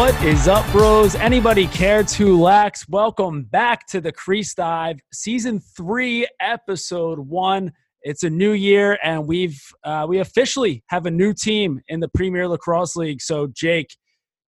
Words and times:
What 0.00 0.24
is 0.24 0.48
up, 0.48 0.66
bros? 0.72 1.14
Anybody 1.14 1.66
care 1.66 2.02
to 2.02 2.40
lax? 2.40 2.88
Welcome 2.88 3.42
back 3.42 3.86
to 3.88 4.00
the 4.00 4.10
Crease 4.10 4.54
Dive, 4.54 4.98
season 5.12 5.60
three, 5.76 6.26
episode 6.40 7.18
one. 7.18 7.72
It's 8.00 8.22
a 8.22 8.30
new 8.30 8.52
year, 8.52 8.98
and 9.04 9.26
we've 9.26 9.60
uh, 9.84 10.06
we 10.08 10.20
officially 10.20 10.82
have 10.86 11.04
a 11.04 11.10
new 11.10 11.34
team 11.34 11.82
in 11.88 12.00
the 12.00 12.08
Premier 12.08 12.48
Lacrosse 12.48 12.96
League. 12.96 13.20
So, 13.20 13.48
Jake, 13.54 13.94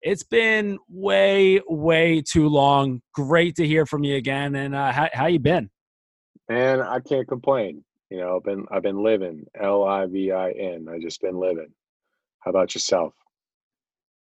it's 0.03 0.23
been 0.23 0.79
way, 0.87 1.63
way 1.67 2.21
too 2.21 2.51
long. 2.51 3.01
Great 3.15 3.57
to 3.57 3.67
hear 3.67 3.87
from 3.87 4.05
you 4.05 4.17
again. 4.17 4.55
And 4.55 4.75
uh, 4.75 4.93
how 4.93 5.09
how 5.15 5.29
you 5.29 5.39
been? 5.39 5.71
Man, 6.51 6.83
I 6.83 7.01
can't 7.01 7.27
complain. 7.27 7.83
You 8.11 8.19
know, 8.19 8.37
I've 8.37 8.45
been 8.45 8.67
I've 8.71 8.83
been 8.83 9.03
living. 9.03 9.47
L 9.59 9.83
I 9.85 10.05
V 10.05 10.31
I 10.31 10.51
N. 10.51 10.89
I 10.93 10.99
just 10.99 11.23
been 11.23 11.41
living. 11.41 11.73
How 12.41 12.51
about 12.51 12.75
yourself? 12.75 13.15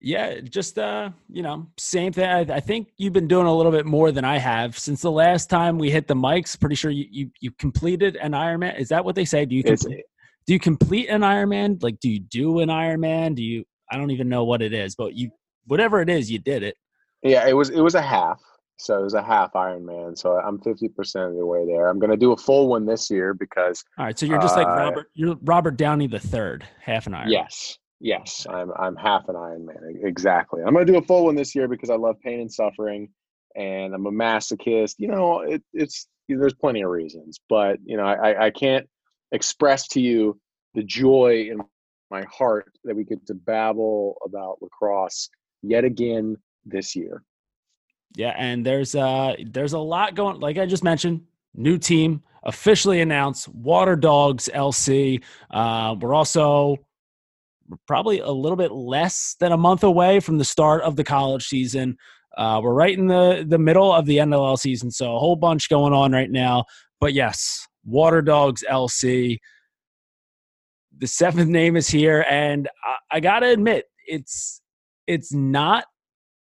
Yeah, 0.05 0.39
just 0.39 0.77
uh, 0.77 1.09
you 1.31 1.41
know, 1.41 1.65
same 1.79 2.13
thing. 2.13 2.29
I, 2.29 2.41
I, 2.41 2.59
think 2.59 2.89
you've 2.97 3.11
been 3.11 3.27
doing 3.27 3.47
a 3.47 3.53
little 3.53 3.71
bit 3.71 3.87
more 3.87 4.11
than 4.11 4.23
I 4.23 4.37
have 4.37 4.77
since 4.77 5.01
the 5.01 5.09
last 5.09 5.49
time 5.49 5.79
we 5.79 5.89
hit 5.89 6.07
the 6.07 6.13
mics. 6.13 6.59
Pretty 6.59 6.75
sure 6.75 6.91
you 6.91 7.07
you, 7.09 7.31
you 7.41 7.49
completed 7.49 8.15
an 8.17 8.33
Ironman. 8.33 8.79
Is 8.79 8.89
that 8.89 9.03
what 9.03 9.15
they 9.15 9.25
say? 9.25 9.45
Do 9.45 9.55
you 9.55 9.63
complete, 9.63 10.03
do 10.45 10.53
you 10.53 10.59
complete 10.59 11.07
an 11.09 11.21
Ironman? 11.21 11.81
Like, 11.81 11.99
do 11.99 12.07
you 12.07 12.19
do 12.19 12.59
an 12.59 12.69
Ironman? 12.69 13.33
Do 13.33 13.41
you? 13.41 13.65
I 13.91 13.97
don't 13.97 14.11
even 14.11 14.29
know 14.29 14.43
what 14.43 14.61
it 14.61 14.73
is, 14.73 14.93
but 14.93 15.15
you 15.15 15.31
whatever 15.65 15.99
it 16.01 16.09
is, 16.09 16.29
you 16.29 16.37
did 16.37 16.61
it. 16.61 16.77
Yeah, 17.23 17.47
it 17.47 17.53
was 17.53 17.71
it 17.71 17.81
was 17.81 17.95
a 17.95 18.01
half. 18.03 18.39
So 18.77 18.99
it 18.99 19.03
was 19.03 19.15
a 19.15 19.23
half 19.23 19.53
Ironman. 19.53 20.15
So 20.15 20.37
I'm 20.37 20.59
50% 20.59 21.29
of 21.29 21.35
the 21.35 21.45
way 21.45 21.65
there. 21.65 21.87
I'm 21.87 21.97
going 21.97 22.11
to 22.11 22.17
do 22.17 22.33
a 22.33 22.37
full 22.37 22.67
one 22.67 22.85
this 22.85 23.09
year 23.09 23.33
because. 23.33 23.83
All 23.97 24.05
right. 24.05 24.19
So 24.19 24.27
you're 24.27 24.41
just 24.41 24.55
uh, 24.55 24.59
like 24.59 24.67
Robert. 24.67 25.07
You're 25.15 25.37
Robert 25.41 25.77
Downey 25.77 26.05
the 26.05 26.19
third, 26.19 26.63
half 26.79 27.07
an 27.07 27.13
Ironman. 27.13 27.31
Yes. 27.31 27.79
Yes. 28.05 28.45
I'm 28.47 28.71
I'm 28.77 28.95
half 28.95 29.27
an 29.29 29.35
Iron 29.35 29.65
Man. 29.65 29.99
Exactly. 30.03 30.61
I'm 30.61 30.75
going 30.75 30.85
to 30.85 30.93
do 30.93 30.99
a 30.99 31.01
full 31.01 31.25
one 31.25 31.33
this 31.33 31.55
year 31.55 31.67
because 31.67 31.89
I 31.89 31.95
love 31.95 32.17
pain 32.23 32.39
and 32.39 32.53
suffering, 32.53 33.09
and 33.55 33.95
I'm 33.95 34.05
a 34.05 34.11
masochist. 34.11 34.93
You 34.99 35.07
know, 35.07 35.39
it, 35.39 35.63
it's 35.73 36.07
there's 36.29 36.53
plenty 36.53 36.83
of 36.83 36.91
reasons, 36.91 37.39
but 37.49 37.79
you 37.83 37.97
know, 37.97 38.03
I 38.03 38.45
I 38.45 38.51
can't 38.51 38.87
express 39.31 39.87
to 39.87 39.99
you 39.99 40.39
the 40.75 40.83
joy 40.83 41.47
in 41.49 41.57
my 42.11 42.23
heart 42.31 42.71
that 42.83 42.95
we 42.95 43.05
get 43.05 43.25
to 43.25 43.33
babble 43.33 44.17
about 44.23 44.61
lacrosse 44.61 45.27
yet 45.63 45.83
again 45.83 46.37
this 46.63 46.95
year. 46.95 47.23
Yeah, 48.15 48.35
and 48.37 48.63
there's 48.63 48.93
uh 48.93 49.33
there's 49.47 49.73
a 49.73 49.79
lot 49.79 50.13
going. 50.13 50.39
Like 50.39 50.59
I 50.59 50.67
just 50.67 50.83
mentioned, 50.83 51.21
new 51.55 51.79
team 51.79 52.21
officially 52.43 53.01
announced. 53.01 53.47
Water 53.47 53.95
Dogs 53.95 54.47
LC. 54.53 55.23
Uh, 55.49 55.95
we're 55.99 56.13
also 56.13 56.84
probably 57.87 58.19
a 58.19 58.31
little 58.31 58.55
bit 58.55 58.71
less 58.71 59.35
than 59.39 59.51
a 59.51 59.57
month 59.57 59.83
away 59.83 60.19
from 60.19 60.37
the 60.37 60.45
start 60.45 60.81
of 60.83 60.95
the 60.95 61.03
college 61.03 61.45
season. 61.47 61.97
Uh, 62.37 62.59
we're 62.61 62.73
right 62.73 62.97
in 62.97 63.07
the 63.07 63.45
the 63.47 63.57
middle 63.57 63.91
of 63.93 64.05
the 64.05 64.17
NLL 64.17 64.57
season, 64.57 64.91
so 64.91 65.15
a 65.15 65.19
whole 65.19 65.35
bunch 65.35 65.69
going 65.69 65.93
on 65.93 66.11
right 66.11 66.29
now. 66.29 66.65
But 66.99 67.13
yes, 67.13 67.67
Water 67.85 68.21
Dogs 68.21 68.63
LC. 68.69 69.39
The 70.97 71.07
seventh 71.07 71.49
name 71.49 71.75
is 71.75 71.89
here, 71.89 72.25
and 72.29 72.69
I, 72.83 73.17
I 73.17 73.19
gotta 73.19 73.47
admit, 73.47 73.85
it's 74.07 74.61
it's 75.07 75.33
not 75.33 75.85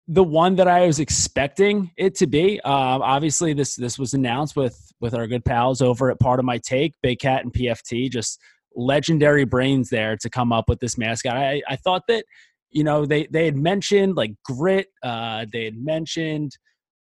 the 0.08 0.24
one 0.24 0.56
that 0.56 0.66
I 0.66 0.86
was 0.86 1.00
expecting 1.00 1.90
it 1.98 2.14
to 2.16 2.26
be. 2.26 2.60
Um, 2.62 3.02
obviously, 3.02 3.52
this 3.52 3.76
this 3.76 3.98
was 3.98 4.14
announced 4.14 4.56
with 4.56 4.92
with 5.00 5.14
our 5.14 5.26
good 5.26 5.44
pals 5.44 5.82
over 5.82 6.10
at 6.10 6.18
Pardon 6.18 6.46
My 6.46 6.58
Take, 6.58 6.94
Big 7.02 7.20
Cat 7.20 7.44
and 7.44 7.52
PFT, 7.52 8.10
just 8.10 8.40
legendary 8.74 9.44
brains 9.44 9.90
there 9.90 10.16
to 10.16 10.30
come 10.30 10.52
up 10.52 10.68
with 10.68 10.80
this 10.80 10.98
mascot. 10.98 11.36
I, 11.36 11.62
I 11.68 11.76
thought 11.76 12.02
that 12.08 12.24
you 12.70 12.84
know 12.84 13.06
they 13.06 13.26
they 13.30 13.44
had 13.44 13.56
mentioned 13.56 14.16
like 14.16 14.32
grit. 14.44 14.88
Uh, 15.02 15.46
they 15.52 15.64
had 15.64 15.76
mentioned 15.76 16.52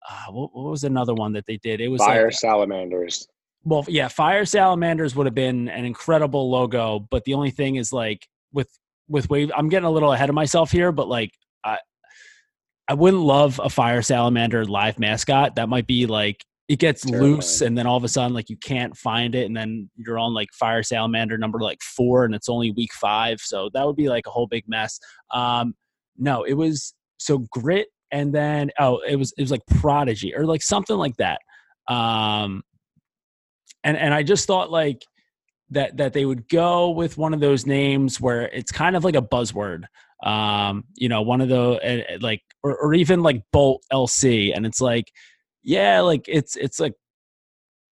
uh, 0.08 0.32
what, 0.32 0.50
what, 0.52 0.70
was 0.70 0.84
another 0.84 1.14
one 1.14 1.32
that 1.32 1.44
they 1.46 1.56
did? 1.58 1.80
It 1.80 1.88
was 1.88 2.00
fire 2.00 2.26
like, 2.26 2.34
salamanders. 2.34 3.28
Well, 3.64 3.84
yeah, 3.88 4.08
fire 4.08 4.44
salamanders 4.44 5.14
would 5.14 5.26
have 5.26 5.34
been 5.34 5.68
an 5.68 5.84
incredible 5.84 6.50
logo, 6.50 7.06
but 7.10 7.24
the 7.24 7.34
only 7.34 7.50
thing 7.50 7.76
is 7.76 7.92
like 7.92 8.26
with 8.52 8.68
with 9.08 9.30
wave. 9.30 9.50
I'm 9.56 9.68
getting 9.68 9.86
a 9.86 9.90
little 9.90 10.12
ahead 10.12 10.28
of 10.28 10.34
myself 10.34 10.70
here, 10.70 10.90
but 10.90 11.08
like 11.08 11.30
I 11.64 11.78
I 12.88 12.94
wouldn't 12.94 13.22
love 13.22 13.60
a 13.62 13.70
fire 13.70 14.02
salamander 14.02 14.64
live 14.64 14.98
mascot. 14.98 15.56
That 15.56 15.68
might 15.68 15.86
be 15.86 16.06
like 16.06 16.44
it 16.72 16.78
gets 16.78 17.02
Terrifying. 17.02 17.34
loose 17.34 17.60
and 17.60 17.76
then 17.76 17.86
all 17.86 17.98
of 17.98 18.04
a 18.04 18.08
sudden 18.08 18.32
like 18.32 18.48
you 18.48 18.56
can't 18.56 18.96
find 18.96 19.34
it 19.34 19.44
and 19.44 19.54
then 19.54 19.90
you're 19.94 20.18
on 20.18 20.32
like 20.32 20.48
fire 20.58 20.82
salamander 20.82 21.36
number 21.36 21.58
like 21.60 21.82
four 21.82 22.24
and 22.24 22.34
it's 22.34 22.48
only 22.48 22.70
week 22.70 22.94
five. 22.94 23.40
So 23.40 23.68
that 23.74 23.86
would 23.86 23.94
be 23.94 24.08
like 24.08 24.26
a 24.26 24.30
whole 24.30 24.46
big 24.46 24.64
mess. 24.66 24.98
Um 25.34 25.74
no, 26.16 26.44
it 26.44 26.54
was 26.54 26.94
so 27.18 27.44
grit 27.50 27.88
and 28.10 28.34
then 28.34 28.70
oh 28.78 29.00
it 29.06 29.16
was 29.16 29.34
it 29.36 29.42
was 29.42 29.50
like 29.50 29.60
prodigy 29.66 30.34
or 30.34 30.46
like 30.46 30.62
something 30.62 30.96
like 30.96 31.14
that. 31.18 31.40
Um 31.92 32.62
and 33.84 33.98
and 33.98 34.14
I 34.14 34.22
just 34.22 34.46
thought 34.46 34.70
like 34.70 35.02
that 35.72 35.98
that 35.98 36.14
they 36.14 36.24
would 36.24 36.48
go 36.48 36.88
with 36.88 37.18
one 37.18 37.34
of 37.34 37.40
those 37.40 37.66
names 37.66 38.18
where 38.18 38.48
it's 38.48 38.72
kind 38.72 38.96
of 38.96 39.04
like 39.04 39.14
a 39.14 39.20
buzzword 39.22 39.84
um 40.24 40.84
you 40.94 41.08
know 41.08 41.20
one 41.20 41.40
of 41.40 41.48
the 41.48 41.60
uh, 41.60 42.18
like 42.20 42.40
or, 42.62 42.76
or 42.76 42.94
even 42.94 43.24
like 43.24 43.42
bolt 43.52 43.82
lc 43.92 44.52
and 44.54 44.64
it's 44.64 44.80
like 44.80 45.10
yeah 45.62 46.00
like 46.00 46.24
it's 46.28 46.56
it's 46.56 46.80
like 46.80 46.94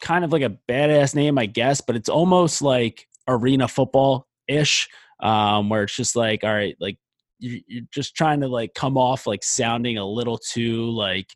kind 0.00 0.24
of 0.24 0.32
like 0.32 0.42
a 0.42 0.56
badass 0.68 1.14
name 1.14 1.38
i 1.38 1.46
guess 1.46 1.80
but 1.80 1.96
it's 1.96 2.08
almost 2.08 2.62
like 2.62 3.06
arena 3.28 3.68
football 3.68 4.26
ish 4.48 4.88
um 5.20 5.68
where 5.68 5.84
it's 5.84 5.96
just 5.96 6.16
like 6.16 6.42
all 6.42 6.52
right 6.52 6.76
like 6.80 6.96
you, 7.38 7.60
you're 7.66 7.84
just 7.92 8.14
trying 8.14 8.40
to 8.40 8.48
like 8.48 8.74
come 8.74 8.96
off 8.96 9.26
like 9.26 9.42
sounding 9.42 9.98
a 9.98 10.04
little 10.04 10.38
too 10.38 10.90
like 10.90 11.28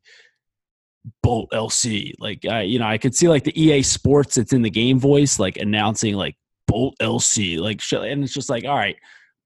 Bolt 1.22 1.50
LC. 1.52 2.12
Like 2.18 2.44
I, 2.46 2.62
you 2.62 2.78
know, 2.78 2.86
I 2.86 2.98
could 2.98 3.14
see 3.14 3.28
like 3.28 3.44
the 3.44 3.60
EA 3.60 3.82
Sports 3.82 4.36
that's 4.36 4.52
in 4.52 4.62
the 4.62 4.70
game 4.70 4.98
voice, 4.98 5.38
like 5.38 5.56
announcing 5.56 6.14
like 6.14 6.36
Bolt 6.66 6.94
LC, 7.00 7.58
like, 7.58 7.82
and 7.92 8.24
it's 8.24 8.32
just 8.32 8.50
like, 8.50 8.64
all 8.64 8.76
right. 8.76 8.96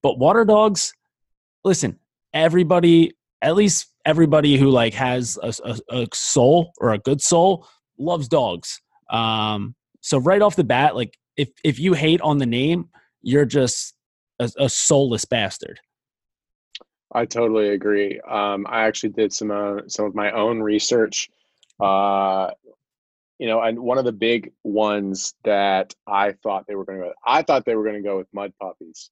But 0.03 0.19
Water 0.19 0.45
Dogs, 0.45 0.93
listen, 1.65 1.99
everybody, 2.33 3.13
at 3.43 3.57
least 3.57 3.87
everybody 4.09 4.57
who 4.57 4.71
like 4.71 4.95
has 4.95 5.39
a, 5.43 5.53
a, 5.65 5.79
a 5.91 6.07
soul 6.15 6.73
or 6.79 6.95
a 6.95 6.99
good 6.99 7.21
soul, 7.21 7.69
loves 7.99 8.27
dogs. 8.27 8.81
Um, 9.11 9.75
so 10.01 10.19
right 10.19 10.41
off 10.41 10.57
the 10.57 10.65
bat, 10.65 10.97
like 10.97 11.19
if 11.37 11.51
if 11.63 11.79
you 11.79 11.93
hate 11.93 12.23
on 12.23 12.39
the 12.39 12.47
name, 12.47 12.89
you're 13.21 13.45
just 13.45 13.95
a, 14.41 14.51
a 14.59 14.69
soulless 14.69 15.27
bastard. 15.27 15.79
I 17.13 17.27
totally 17.27 17.71
agree. 17.71 18.19
Um, 18.21 18.67
I 18.69 18.87
actually 18.87 19.11
did 19.11 19.33
some 19.33 19.51
uh, 19.51 19.81
some 19.89 20.07
of 20.07 20.15
my 20.15 20.33
own 20.33 20.61
research. 20.61 21.29
Uh, 21.79 22.51
you 23.39 23.47
know, 23.47 23.61
and 23.61 23.79
one 23.79 23.99
of 23.99 24.05
the 24.05 24.13
big 24.13 24.53
ones 24.65 25.35
that 25.45 25.95
I 26.07 26.33
thought 26.43 26.65
they 26.67 26.75
were 26.75 26.85
going 26.85 26.99
to 26.99 27.05
go, 27.05 27.13
I 27.25 27.43
thought 27.43 27.65
they 27.65 27.77
were 27.77 27.85
going 27.85 28.03
to 28.03 28.09
go 28.09 28.17
with 28.17 28.27
mud 28.33 28.53
puppies. 28.61 29.11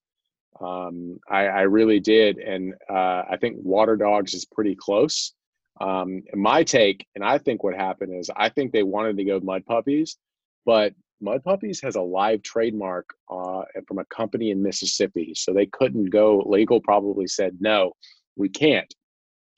Um, 0.61 1.19
I, 1.29 1.47
I, 1.47 1.61
really 1.63 2.01
did, 2.01 2.39
and 2.39 2.75
uh, 2.89 3.23
I 3.31 3.37
think 3.41 3.57
Water 3.59 3.97
Dogs 3.97 4.33
is 4.33 4.45
pretty 4.47 4.75
close. 4.75 5.33
Um, 5.81 6.23
my 6.35 6.65
take, 6.65 7.07
and 7.15 7.23
I 7.23 7.39
think 7.39 7.63
what 7.63 7.75
happened 7.75 8.19
is, 8.19 8.31
I 8.35 8.49
think 8.49 8.73
they 8.73 8.83
wanted 8.83 9.19
to 9.19 9.25
go 9.25 9.41
Mud 9.41 9.67
Puppies, 9.67 10.17
but 10.65 10.95
Mud 11.21 11.45
Puppies 11.45 11.81
has 11.83 11.97
a 11.97 12.01
live 12.01 12.43
trademark 12.43 13.11
uh, 13.31 13.63
from 13.87 13.99
a 13.99 14.05
company 14.07 14.51
in 14.51 14.63
Mississippi, 14.63 15.35
so 15.35 15.53
they 15.53 15.67
couldn't 15.67 16.11
go. 16.11 16.43
Legal 16.47 16.81
probably 16.81 17.27
said 17.27 17.59
no, 17.61 17.93
we 18.37 18.49
can't. 18.49 18.93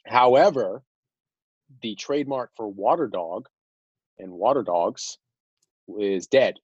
However, 0.06 0.82
the 1.82 1.94
trademark 1.94 2.50
for 2.56 2.66
Water 2.66 3.06
Dog 3.06 3.46
and 4.18 4.32
Water 4.32 4.62
Dogs 4.62 5.18
is 5.98 6.26
dead, 6.26 6.54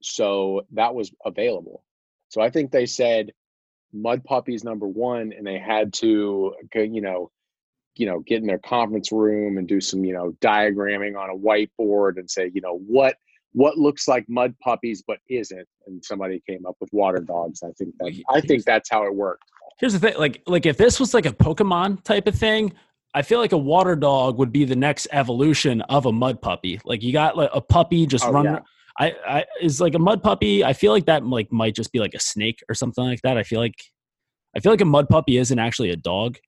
so 0.00 0.62
that 0.72 0.94
was 0.94 1.12
available. 1.24 1.82
So 2.28 2.40
I 2.40 2.50
think 2.50 2.70
they 2.70 2.86
said 2.86 3.32
mud 3.92 4.22
puppies 4.24 4.64
number 4.64 4.86
one 4.86 5.32
and 5.36 5.46
they 5.46 5.58
had 5.58 5.92
to 5.92 6.54
uh, 6.76 6.80
you 6.80 7.00
know 7.00 7.30
you 7.96 8.06
know 8.06 8.20
get 8.20 8.40
in 8.40 8.46
their 8.46 8.58
conference 8.58 9.10
room 9.12 9.58
and 9.58 9.66
do 9.68 9.80
some 9.80 10.04
you 10.04 10.12
know 10.12 10.32
diagramming 10.40 11.18
on 11.18 11.30
a 11.30 11.36
whiteboard 11.36 12.16
and 12.16 12.30
say 12.30 12.50
you 12.54 12.60
know 12.60 12.78
what 12.86 13.16
what 13.52 13.76
looks 13.76 14.06
like 14.06 14.24
mud 14.28 14.54
puppies 14.62 15.02
but 15.06 15.18
isn't 15.28 15.66
and 15.86 16.04
somebody 16.04 16.42
came 16.48 16.64
up 16.66 16.76
with 16.80 16.88
water 16.92 17.18
dogs 17.18 17.62
i 17.62 17.70
think 17.78 17.92
that 17.98 18.12
i 18.30 18.40
think 18.40 18.64
that's 18.64 18.88
how 18.90 19.04
it 19.04 19.14
worked 19.14 19.44
here's 19.78 19.92
the 19.92 19.98
thing 19.98 20.14
like 20.18 20.42
like 20.46 20.66
if 20.66 20.76
this 20.76 21.00
was 21.00 21.14
like 21.14 21.26
a 21.26 21.32
pokemon 21.32 22.02
type 22.04 22.26
of 22.26 22.34
thing 22.34 22.72
I 23.12 23.22
feel 23.22 23.40
like 23.40 23.52
a 23.52 23.58
water 23.58 23.96
dog 23.96 24.38
would 24.38 24.52
be 24.52 24.64
the 24.64 24.76
next 24.76 25.08
evolution 25.10 25.80
of 25.82 26.06
a 26.06 26.12
mud 26.12 26.40
puppy. 26.40 26.80
Like 26.84 27.02
you 27.02 27.12
got 27.12 27.36
like 27.36 27.50
a 27.52 27.60
puppy 27.60 28.06
just 28.06 28.24
oh, 28.24 28.30
running. 28.30 28.54
Yeah. 28.54 28.60
I, 29.00 29.14
I 29.26 29.44
is 29.60 29.80
like 29.80 29.94
a 29.94 29.98
mud 29.98 30.22
puppy. 30.22 30.62
I 30.62 30.74
feel 30.74 30.92
like 30.92 31.06
that 31.06 31.24
like 31.24 31.50
might 31.50 31.74
just 31.74 31.90
be 31.92 31.98
like 31.98 32.14
a 32.14 32.20
snake 32.20 32.60
or 32.68 32.74
something 32.74 33.02
like 33.04 33.22
that. 33.22 33.36
I 33.38 33.42
feel 33.42 33.58
like 33.58 33.74
I 34.56 34.60
feel 34.60 34.72
like 34.72 34.80
a 34.80 34.84
mud 34.84 35.08
puppy 35.08 35.38
isn't 35.38 35.58
actually 35.58 35.90
a 35.90 35.96
dog. 35.96 36.38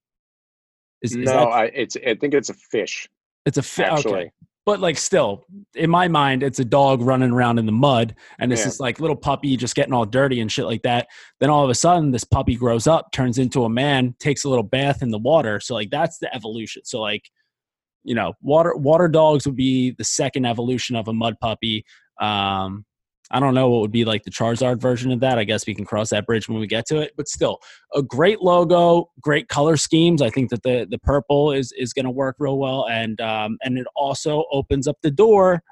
Is, 1.02 1.16
no, 1.16 1.22
is 1.22 1.28
that, 1.28 1.38
I, 1.48 1.64
it's 1.74 1.96
I 2.06 2.14
think 2.14 2.34
it's 2.34 2.50
a 2.50 2.54
fish. 2.54 3.08
It's 3.46 3.58
a 3.58 3.62
fish. 3.62 4.06
Okay. 4.06 4.30
but 4.64 4.78
like 4.78 4.96
still 4.96 5.44
in 5.74 5.90
my 5.90 6.06
mind 6.06 6.44
it's 6.44 6.60
a 6.60 6.64
dog 6.64 7.00
running 7.00 7.32
around 7.32 7.58
in 7.58 7.66
the 7.66 7.72
mud 7.72 8.14
and 8.38 8.52
this 8.52 8.60
Yeah. 8.60 8.68
is 8.68 8.78
like 8.80 9.00
little 9.00 9.16
puppy 9.16 9.56
just 9.56 9.74
getting 9.74 9.92
all 9.92 10.04
dirty 10.04 10.40
and 10.40 10.52
shit 10.52 10.66
like 10.66 10.82
that 10.82 11.08
then 11.40 11.50
all 11.50 11.64
of 11.64 11.70
a 11.70 11.74
sudden 11.74 12.12
this 12.12 12.22
puppy 12.22 12.54
grows 12.54 12.86
up 12.86 13.10
turns 13.12 13.38
into 13.38 13.64
a 13.64 13.68
man 13.68 14.14
takes 14.20 14.44
a 14.44 14.48
little 14.48 14.62
bath 14.62 15.02
in 15.02 15.10
the 15.10 15.18
water 15.18 15.58
so 15.58 15.74
like 15.74 15.90
that's 15.90 16.18
the 16.18 16.32
evolution 16.32 16.82
so 16.84 17.00
like 17.00 17.28
you 18.04 18.14
know 18.14 18.34
water 18.40 18.76
water 18.76 19.08
dogs 19.08 19.44
would 19.46 19.56
be 19.56 19.90
the 19.98 20.04
second 20.04 20.44
evolution 20.46 20.94
of 20.94 21.08
a 21.08 21.12
mud 21.12 21.34
puppy 21.40 21.84
um 22.22 22.84
I 23.32 23.40
don't 23.40 23.54
know 23.54 23.70
what 23.70 23.80
would 23.80 23.92
be 23.92 24.04
like 24.04 24.24
the 24.24 24.30
Charizard 24.30 24.80
version 24.80 25.10
of 25.10 25.20
that. 25.20 25.38
I 25.38 25.44
guess 25.44 25.66
we 25.66 25.74
can 25.74 25.86
cross 25.86 26.10
that 26.10 26.26
bridge 26.26 26.48
when 26.48 26.60
we 26.60 26.66
get 26.66 26.86
to 26.88 27.00
it. 27.00 27.12
But 27.16 27.28
still, 27.28 27.60
a 27.94 28.02
great 28.02 28.42
logo, 28.42 29.10
great 29.22 29.48
color 29.48 29.78
schemes. 29.78 30.20
I 30.20 30.28
think 30.28 30.50
that 30.50 30.62
the 30.62 30.86
the 30.88 30.98
purple 30.98 31.50
is 31.50 31.72
is 31.76 31.94
going 31.94 32.04
to 32.04 32.10
work 32.10 32.36
real 32.38 32.58
well, 32.58 32.86
and 32.90 33.20
um, 33.22 33.56
and 33.62 33.78
it 33.78 33.86
also 33.96 34.44
opens 34.52 34.86
up 34.86 34.98
the 35.02 35.10
door 35.10 35.62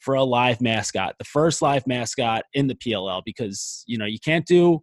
for 0.00 0.14
a 0.14 0.24
live 0.24 0.60
mascot, 0.60 1.16
the 1.18 1.24
first 1.24 1.60
live 1.60 1.86
mascot 1.86 2.44
in 2.54 2.66
the 2.66 2.74
PLL, 2.74 3.22
because 3.26 3.84
you 3.86 3.98
know 3.98 4.06
you 4.06 4.18
can't 4.18 4.46
do. 4.46 4.80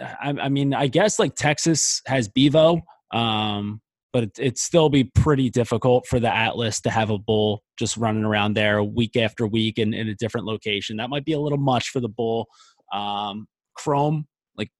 I, 0.00 0.34
I 0.42 0.48
mean, 0.48 0.72
I 0.72 0.86
guess 0.86 1.18
like 1.18 1.34
Texas 1.34 2.00
has 2.06 2.28
Bevo, 2.28 2.80
um, 3.12 3.80
but 4.12 4.24
it, 4.24 4.38
it'd 4.38 4.58
still 4.58 4.88
be 4.88 5.04
pretty 5.04 5.50
difficult 5.50 6.06
for 6.06 6.20
the 6.20 6.34
Atlas 6.34 6.80
to 6.82 6.90
have 6.90 7.10
a 7.10 7.18
bull 7.18 7.62
just 7.78 7.96
running 7.96 8.24
around 8.24 8.54
there 8.54 8.82
week 8.82 9.16
after 9.16 9.46
week 9.46 9.78
in, 9.78 9.94
in 9.94 10.08
a 10.08 10.14
different 10.14 10.46
location. 10.46 10.96
That 10.96 11.10
might 11.10 11.24
be 11.24 11.32
a 11.32 11.40
little 11.40 11.58
much 11.58 11.90
for 11.90 12.00
the 12.00 12.08
bull. 12.08 12.46
Um, 12.92 13.46
Chrome, 13.74 14.26
like, 14.56 14.70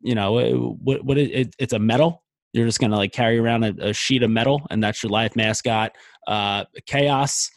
you 0.00 0.14
know, 0.14 0.76
what, 0.82 1.04
what 1.04 1.18
it, 1.18 1.30
it, 1.30 1.54
it's 1.58 1.72
a 1.72 1.78
metal. 1.78 2.22
You're 2.52 2.66
just 2.66 2.80
gonna 2.80 2.96
like 2.96 3.12
carry 3.12 3.38
around 3.38 3.64
a, 3.64 3.88
a 3.88 3.92
sheet 3.92 4.22
of 4.22 4.30
metal, 4.30 4.66
and 4.70 4.82
that's 4.82 5.02
your 5.02 5.10
live 5.10 5.36
mascot. 5.36 5.92
Uh, 6.26 6.64
Chaos, 6.86 7.50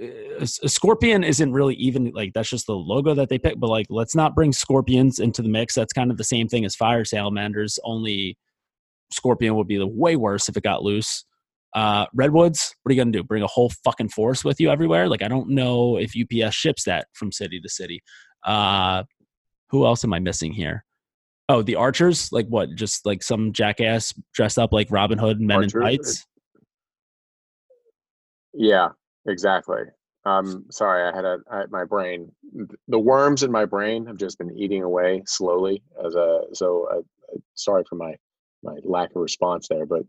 a, 0.00 0.42
a 0.42 0.68
scorpion 0.68 1.24
isn't 1.24 1.52
really 1.52 1.74
even 1.76 2.12
like 2.14 2.32
that's 2.32 2.50
just 2.50 2.66
the 2.66 2.74
logo 2.74 3.12
that 3.14 3.28
they 3.28 3.38
pick. 3.38 3.58
But 3.58 3.70
like, 3.70 3.86
let's 3.90 4.14
not 4.14 4.36
bring 4.36 4.52
scorpions 4.52 5.18
into 5.18 5.42
the 5.42 5.48
mix. 5.48 5.74
That's 5.74 5.92
kind 5.92 6.12
of 6.12 6.16
the 6.16 6.22
same 6.22 6.46
thing 6.46 6.64
as 6.64 6.76
fire 6.76 7.04
salamanders, 7.04 7.78
only 7.82 8.36
Scorpion 9.10 9.56
would 9.56 9.68
be 9.68 9.78
the 9.78 9.86
way 9.86 10.16
worse 10.16 10.48
if 10.48 10.56
it 10.56 10.62
got 10.62 10.82
loose. 10.82 11.24
Uh, 11.74 12.06
Redwoods, 12.14 12.74
what 12.82 12.90
are 12.90 12.94
you 12.94 13.00
gonna 13.00 13.12
do? 13.12 13.22
Bring 13.22 13.42
a 13.42 13.48
whole 13.48 13.70
fucking 13.84 14.08
force 14.08 14.44
with 14.44 14.60
you 14.60 14.70
everywhere? 14.70 15.08
Like 15.08 15.22
I 15.22 15.28
don't 15.28 15.50
know 15.50 15.98
if 15.98 16.14
UPS 16.16 16.54
ships 16.54 16.84
that 16.84 17.06
from 17.12 17.32
city 17.32 17.60
to 17.60 17.68
city. 17.68 18.02
Uh, 18.44 19.04
who 19.70 19.84
else 19.84 20.04
am 20.04 20.12
I 20.12 20.18
missing 20.18 20.52
here? 20.52 20.84
Oh, 21.48 21.62
the 21.62 21.76
Archers, 21.76 22.32
like 22.32 22.46
what? 22.48 22.74
Just 22.74 23.06
like 23.06 23.22
some 23.22 23.52
jackass 23.52 24.12
dressed 24.32 24.58
up 24.58 24.72
like 24.72 24.88
Robin 24.90 25.18
Hood, 25.18 25.38
and 25.38 25.46
men 25.46 25.56
Archers? 25.58 25.74
in 25.74 25.80
tights. 25.80 26.26
Yeah, 28.54 28.88
exactly. 29.26 29.82
Um, 30.24 30.64
sorry, 30.70 31.08
I 31.08 31.14
had 31.14 31.24
a 31.24 31.38
I, 31.50 31.66
my 31.70 31.84
brain. 31.84 32.32
The 32.88 32.98
worms 32.98 33.42
in 33.44 33.52
my 33.52 33.64
brain 33.64 34.06
have 34.06 34.16
just 34.16 34.38
been 34.38 34.56
eating 34.58 34.82
away 34.82 35.22
slowly. 35.26 35.82
As 36.04 36.16
a 36.16 36.40
so, 36.52 36.88
uh, 36.90 36.98
uh, 37.32 37.38
sorry 37.54 37.84
for 37.88 37.94
my 37.94 38.16
my 38.66 38.76
lack 38.84 39.10
of 39.10 39.22
response 39.22 39.68
there, 39.68 39.86
but 39.86 40.02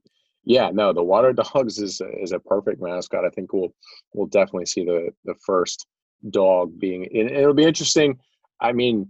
yeah, 0.43 0.69
no, 0.71 0.93
the 0.93 1.03
water 1.03 1.33
dogs 1.33 1.77
is 1.77 2.01
is 2.21 2.31
a 2.31 2.39
perfect 2.39 2.81
mascot. 2.81 3.25
I 3.25 3.29
think 3.29 3.53
we'll 3.53 3.73
we'll 4.13 4.27
definitely 4.27 4.65
see 4.65 4.85
the 4.85 5.09
the 5.25 5.35
first 5.45 5.85
dog 6.29 6.79
being. 6.79 7.05
And 7.05 7.29
it'll 7.29 7.53
be 7.53 7.63
interesting. 7.63 8.19
I 8.61 8.71
mean, 8.71 9.09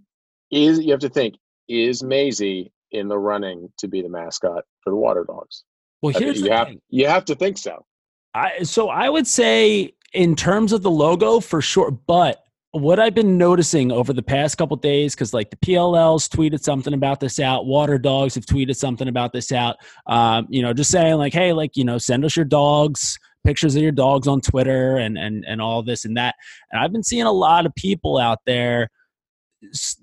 is 0.52 0.80
you 0.80 0.92
have 0.92 1.00
to 1.02 1.10
think 1.10 1.36
is 1.68 2.04
Maisie 2.04 2.72
in 2.92 3.08
the 3.08 3.18
running 3.18 3.72
to 3.78 3.88
be 3.88 4.02
the 4.02 4.10
mascot 4.10 4.64
for 4.84 4.90
the 4.90 4.96
water 4.96 5.26
dogs? 5.26 5.64
Well, 6.02 6.12
I 6.12 6.14
think 6.14 6.26
here's 6.26 6.40
you 6.40 6.50
the 6.50 6.56
have 6.56 6.68
thing. 6.68 6.82
you 6.90 7.08
have 7.08 7.26
to 7.26 7.36
think 7.36 7.58
so. 7.58 7.86
I, 8.34 8.64
so 8.64 8.90
I 8.90 9.10
would 9.10 9.28
say 9.28 9.94
in 10.14 10.36
terms 10.36 10.74
of 10.74 10.84
the 10.84 10.92
logo 10.92 11.40
for 11.40 11.62
sure, 11.62 11.92
but 11.92 12.44
what 12.78 13.00
I've 13.00 13.14
been 13.14 13.38
noticing 13.38 13.92
over 13.92 14.14
the 14.14 14.24
past 14.24 14.58
couple 14.58 14.78
days, 14.78 15.16
because 15.16 15.34
like 15.34 15.50
the 15.50 15.58
PLLs 15.58 16.30
tweeted 16.30 16.62
something 16.62 16.94
about 16.94 17.20
this 17.20 17.40
out, 17.40 17.66
Water 17.66 17.98
Dogs 17.98 18.36
have 18.36 18.46
tweeted 18.46 18.76
something 18.76 19.08
about 19.08 19.34
this 19.34 19.52
out. 19.52 19.78
Um, 20.06 20.48
you 20.50 20.62
know, 20.62 20.74
just 20.74 20.92
saying 20.92 21.16
like, 21.16 21.34
hey, 21.34 21.54
like 21.54 21.76
you 21.76 21.84
know, 21.84 21.98
send 21.98 22.26
us 22.26 22.36
your 22.36 22.46
dogs, 22.46 23.18
pictures 23.46 23.76
of 23.76 23.82
your 23.82 23.92
dogs 23.92 24.28
on 24.28 24.42
Twitter, 24.42 24.98
and 24.98 25.18
and 25.18 25.46
and 25.48 25.62
all 25.62 25.84
this 25.84 26.06
and 26.06 26.18
that. 26.18 26.36
And 26.72 26.82
I've 26.82 26.92
been 26.92 27.04
seeing 27.04 27.24
a 27.24 27.32
lot 27.32 27.66
of 27.66 27.76
people 27.76 28.18
out 28.18 28.40
there. 28.46 28.90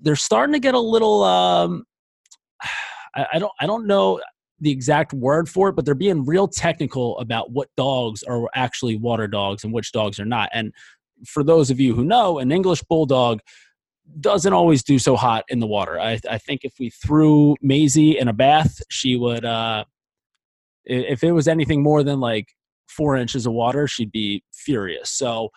They're 0.01 0.15
starting 0.15 0.53
to 0.53 0.59
get 0.59 0.75
a 0.75 0.79
little. 0.79 1.23
Um, 1.23 1.83
I, 3.15 3.27
I 3.33 3.39
don't. 3.39 3.53
I 3.59 3.65
don't 3.65 3.87
know 3.87 4.19
the 4.61 4.71
exact 4.71 5.13
word 5.13 5.49
for 5.49 5.69
it, 5.69 5.75
but 5.75 5.85
they're 5.85 5.93
being 5.93 6.25
real 6.25 6.47
technical 6.47 7.17
about 7.19 7.51
what 7.51 7.69
dogs 7.75 8.23
are 8.23 8.49
actually 8.55 8.95
water 8.95 9.27
dogs 9.27 9.63
and 9.63 9.73
which 9.73 9.91
dogs 9.91 10.19
are 10.19 10.25
not. 10.25 10.49
And 10.53 10.73
for 11.25 11.43
those 11.43 11.69
of 11.69 11.79
you 11.79 11.95
who 11.95 12.03
know, 12.03 12.39
an 12.39 12.51
English 12.51 12.83
bulldog 12.83 13.39
doesn't 14.19 14.53
always 14.53 14.83
do 14.83 14.99
so 14.99 15.15
hot 15.15 15.45
in 15.47 15.59
the 15.59 15.67
water. 15.67 15.99
I, 15.99 16.19
I 16.29 16.37
think 16.37 16.61
if 16.63 16.73
we 16.79 16.89
threw 16.89 17.55
Maisie 17.61 18.17
in 18.17 18.27
a 18.27 18.33
bath, 18.33 18.79
she 18.89 19.15
would. 19.15 19.45
Uh, 19.45 19.85
if 20.85 21.23
it 21.23 21.31
was 21.31 21.47
anything 21.47 21.81
more 21.81 22.03
than 22.03 22.19
like 22.19 22.49
four 22.87 23.15
inches 23.15 23.47
of 23.47 23.53
water, 23.53 23.87
she'd 23.87 24.11
be 24.11 24.43
furious. 24.53 25.09
So, 25.09 25.49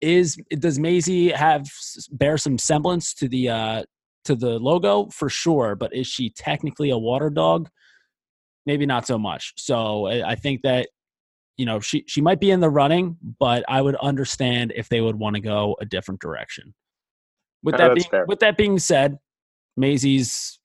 is 0.00 0.36
does 0.58 0.78
Maisie 0.78 1.30
have 1.30 1.66
bear 2.10 2.38
some 2.38 2.58
semblance 2.58 3.12
to 3.14 3.28
the 3.28 3.50
uh, 3.50 3.82
to 4.24 4.34
the 4.34 4.58
logo 4.58 5.08
for 5.10 5.28
sure? 5.28 5.76
But 5.76 5.94
is 5.94 6.06
she 6.06 6.30
technically 6.30 6.90
a 6.90 6.98
water 6.98 7.28
dog? 7.28 7.68
maybe 8.66 8.86
not 8.86 9.06
so 9.06 9.18
much. 9.18 9.52
So 9.56 10.06
I 10.06 10.30
I 10.30 10.34
think 10.34 10.62
that 10.62 10.88
you 11.56 11.66
know 11.66 11.80
she 11.80 12.04
she 12.06 12.20
might 12.20 12.40
be 12.40 12.50
in 12.50 12.60
the 12.60 12.70
running, 12.70 13.16
but 13.38 13.64
I 13.68 13.82
would 13.82 13.96
understand 13.96 14.72
if 14.74 14.88
they 14.88 15.00
would 15.00 15.16
want 15.16 15.36
to 15.36 15.40
go 15.40 15.76
a 15.80 15.84
different 15.84 16.20
direction. 16.20 16.74
With 17.62 17.76
that 17.76 17.94
being 17.94 18.08
fair. 18.08 18.24
with 18.26 18.40
that 18.40 18.56
being 18.56 18.78
said, 18.78 19.18
Maisie's 19.76 20.58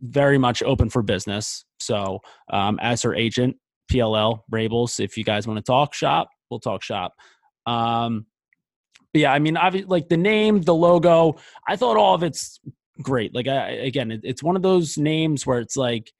very 0.00 0.38
much 0.38 0.62
open 0.62 0.90
for 0.90 1.02
business. 1.02 1.64
So 1.78 2.20
um, 2.50 2.78
as 2.80 3.02
her 3.02 3.14
agent, 3.14 3.56
PLL 3.90 4.40
Rabils, 4.50 5.00
if 5.00 5.16
you 5.16 5.24
guys 5.24 5.46
want 5.46 5.58
to 5.58 5.62
talk 5.62 5.94
shop, 5.94 6.28
we'll 6.50 6.60
talk 6.60 6.82
shop. 6.82 7.14
Um, 7.66 8.26
but 9.12 9.22
yeah, 9.22 9.32
I 9.32 9.38
mean, 9.38 9.56
obviously, 9.56 9.88
like 9.88 10.08
the 10.08 10.16
name, 10.16 10.62
the 10.62 10.74
logo, 10.74 11.36
I 11.66 11.76
thought 11.76 11.96
all 11.96 12.14
of 12.14 12.22
it's 12.22 12.60
great. 13.02 13.34
Like 13.34 13.48
I, 13.48 13.70
again, 13.70 14.10
it, 14.10 14.20
it's 14.22 14.42
one 14.42 14.56
of 14.56 14.62
those 14.62 14.96
names 14.96 15.46
where 15.46 15.58
it's 15.58 15.76
like 15.76 16.12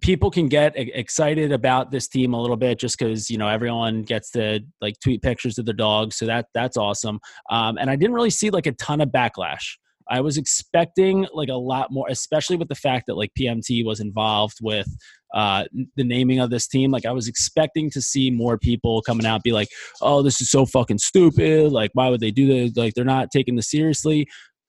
people 0.00 0.30
can 0.30 0.48
get 0.48 0.72
excited 0.76 1.52
about 1.52 1.90
this 1.90 2.08
team 2.08 2.34
a 2.34 2.40
little 2.40 2.56
bit 2.56 2.78
just 2.78 2.98
because 2.98 3.30
you 3.30 3.38
know 3.38 3.48
everyone 3.48 4.02
gets 4.02 4.30
to 4.32 4.60
like 4.80 4.94
tweet 5.00 5.22
pictures 5.22 5.58
of 5.58 5.64
their 5.64 5.74
dogs 5.74 6.16
so 6.16 6.26
that 6.26 6.46
that's 6.54 6.76
awesome. 6.76 7.20
Um, 7.50 7.78
and 7.78 7.90
i 7.90 7.96
didn't 7.96 8.14
really 8.14 8.30
see 8.30 8.50
like 8.50 8.66
a 8.66 8.72
ton 8.72 9.00
of 9.00 9.10
backlash. 9.10 9.76
I 10.10 10.22
was 10.22 10.38
expecting 10.38 11.26
like 11.34 11.50
a 11.50 11.54
lot 11.54 11.90
more 11.90 12.06
especially 12.08 12.56
with 12.56 12.68
the 12.68 12.74
fact 12.74 13.06
that 13.06 13.16
like 13.16 13.30
pmt 13.38 13.84
was 13.84 14.00
involved 14.00 14.56
with 14.62 14.88
uh, 15.34 15.64
the 15.96 16.04
naming 16.04 16.40
of 16.40 16.48
this 16.48 16.66
team 16.66 16.90
like 16.90 17.04
i 17.04 17.12
was 17.12 17.28
expecting 17.28 17.90
to 17.90 18.00
see 18.00 18.30
more 18.30 18.56
people 18.56 19.02
coming 19.02 19.26
out 19.26 19.42
be 19.42 19.52
like 19.52 19.68
oh 20.00 20.22
this 20.22 20.40
is 20.40 20.50
so 20.50 20.64
fucking 20.64 20.96
stupid 20.96 21.70
like 21.70 21.90
why 21.92 22.08
would 22.08 22.20
they 22.20 22.30
do 22.30 22.46
this? 22.46 22.76
Like 22.76 22.94
they're 22.94 23.04
not 23.04 23.30
taking 23.30 23.56
this 23.56 23.70
seriously. 23.70 24.26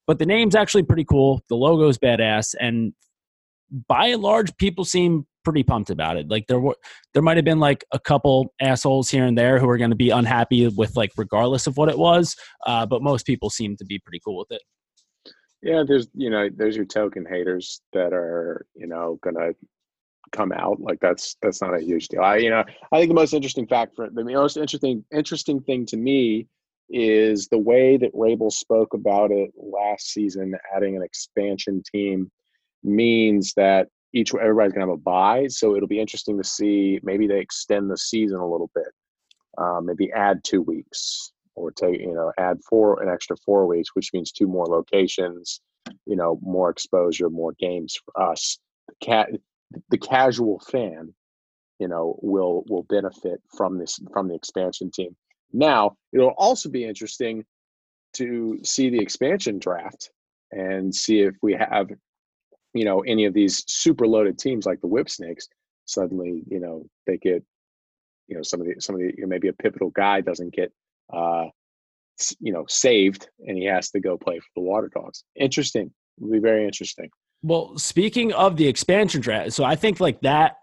But 0.08 0.18
the 0.18 0.26
name's 0.26 0.56
actually 0.56 0.82
pretty 0.84 1.06
cool. 1.06 1.44
The 1.50 1.56
logo's 1.56 2.00
badass 2.00 2.56
and 2.60 2.94
by 3.88 4.08
and 4.08 4.22
large, 4.22 4.56
people 4.58 4.86
seem 4.86 5.26
pretty 5.44 5.64
pumped 5.64 5.90
about 5.90 6.18
it. 6.18 6.30
Like 6.30 6.48
there 6.48 6.60
were, 6.60 6.76
there 7.14 7.24
might 7.24 7.38
have 7.38 7.46
been 7.46 7.60
like 7.60 7.84
a 7.92 8.00
couple 8.00 8.54
assholes 8.62 9.10
here 9.10 9.26
and 9.26 9.38
there 9.38 9.60
who 9.60 9.70
are 9.70 9.78
going 9.78 9.90
to 9.90 9.96
be 9.96 10.10
unhappy 10.10 10.68
with 10.68 10.96
like 10.96 11.12
regardless 11.18 11.68
of 11.68 11.78
what 11.78 11.90
it 11.90 11.98
was. 11.98 12.36
Uh, 12.66 12.86
but 12.86 13.02
most 13.02 13.26
people 13.26 13.50
seem 13.50 13.76
to 13.78 13.86
be 13.86 14.00
pretty 14.00 14.20
cool 14.24 14.38
with 14.38 14.52
it. 14.52 14.62
Yeah, 15.62 15.84
there's 15.86 16.08
you 16.14 16.30
know 16.30 16.48
there's 16.56 16.78
your 16.78 16.86
token 16.86 17.26
haters 17.26 17.82
that 17.92 18.14
are 18.14 18.66
you 18.76 18.88
know 18.88 19.20
gonna 19.22 19.52
come 20.32 20.54
out 20.54 20.80
like 20.80 21.00
that's 21.02 21.36
that's 21.42 21.62
not 21.62 21.76
a 21.76 21.82
huge 21.82 22.08
deal. 22.08 22.22
I 22.22 22.38
you 22.38 22.50
know 22.50 22.64
I 22.94 22.98
think 22.98 23.10
the 23.10 23.16
most 23.16 23.34
interesting 23.34 23.68
fact 23.68 23.96
for 23.96 24.10
the 24.10 24.24
most 24.24 24.56
interesting 24.56 25.04
interesting 25.14 25.60
thing 25.62 25.86
to 25.88 25.98
me 25.98 26.48
is 26.90 27.48
the 27.50 27.58
way 27.58 27.98
that 27.98 28.14
Rabil 28.16 28.52
spoke 28.52 28.94
about 28.94 29.32
it 29.32 29.52
last 29.56 30.12
season, 30.12 30.56
adding 30.74 30.96
an 30.96 31.04
expansion 31.04 31.84
team 31.92 32.32
means 32.84 33.54
that 33.56 33.88
each 34.14 34.34
everybody's 34.34 34.74
gonna 34.74 34.88
have 34.88 34.94
a 34.94 34.98
buy. 34.98 35.48
So 35.48 35.76
it'll 35.76 35.88
be 35.88 36.00
interesting 36.00 36.38
to 36.38 36.44
see 36.44 37.00
maybe 37.04 37.28
they 37.28 37.40
extend 37.40 37.90
the 37.90 37.98
season 37.98 38.40
a 38.40 38.50
little 38.50 38.72
bit, 38.74 38.88
uh, 39.58 39.82
maybe 39.82 40.12
add 40.12 40.44
two 40.44 40.62
weeks 40.62 41.32
or 41.56 41.72
take 41.72 42.00
you 42.00 42.14
know 42.14 42.32
add 42.38 42.60
four 42.68 43.02
an 43.02 43.10
extra 43.10 43.36
four 43.46 43.68
weeks, 43.68 43.96
which 43.96 44.12
means 44.14 44.32
two 44.32 44.48
more 44.48 44.66
locations, 44.66 45.62
you 46.06 46.16
know, 46.16 46.40
more 46.42 46.70
exposure, 46.70 47.30
more 47.30 47.54
games 47.60 47.98
for 48.04 48.32
us. 48.32 48.58
The 48.88 48.96
cat, 49.02 49.30
the 49.90 49.98
casual 49.98 50.60
fan, 50.60 51.14
you 51.80 51.88
know, 51.88 52.18
will 52.22 52.64
will 52.70 52.84
benefit 52.84 53.42
from 53.56 53.78
this 53.78 54.00
from 54.12 54.28
the 54.28 54.36
expansion 54.36 54.90
team. 54.92 55.16
Now 55.52 55.98
it'll 56.14 56.36
also 56.38 56.70
be 56.70 56.86
interesting 56.86 57.46
to 58.14 58.60
see 58.64 58.90
the 58.90 59.00
expansion 59.00 59.60
draft 59.60 60.10
and 60.52 60.94
see 60.94 61.22
if 61.22 61.36
we 61.44 61.54
have 61.54 61.90
you 62.74 62.86
know 62.86 63.02
any 63.02 63.26
of 63.26 63.34
these 63.34 63.64
super 63.68 64.08
loaded 64.08 64.38
teams 64.38 64.66
like 64.66 64.82
the 64.82 64.88
whip 64.88 65.10
snakes 65.10 65.48
suddenly 65.86 66.44
you 66.48 66.60
know 66.60 66.86
they 67.08 67.18
get 67.18 67.44
you 68.30 68.36
know 68.36 68.44
some 68.44 68.62
of 68.62 68.68
the 68.68 68.76
some 68.80 68.96
of 68.96 69.02
the 69.02 69.08
you 69.18 69.24
know, 69.24 69.28
maybe 69.28 69.48
a 69.48 69.54
pivotal 69.54 69.90
guy 69.90 70.22
doesn't 70.22 70.54
get 70.54 70.72
uh, 71.12 71.46
you 72.40 72.54
know 72.54 72.66
saved 72.70 73.28
and 73.46 73.58
he 73.58 73.66
has 73.66 73.90
to 73.92 74.00
go 74.00 74.18
play 74.18 74.40
for 74.40 74.48
the 74.56 74.62
Water 74.62 74.90
Dogs. 74.94 75.24
Interesting. 75.36 75.92
It'll 76.18 76.32
be 76.32 76.40
very 76.40 76.66
interesting. 76.66 77.10
Well, 77.42 77.78
speaking 77.78 78.34
of 78.34 78.58
the 78.58 78.68
expansion 78.68 79.22
draft, 79.22 79.54
so 79.54 79.64
I 79.64 79.76
think 79.76 80.00
like 80.00 80.22
that. 80.22 80.58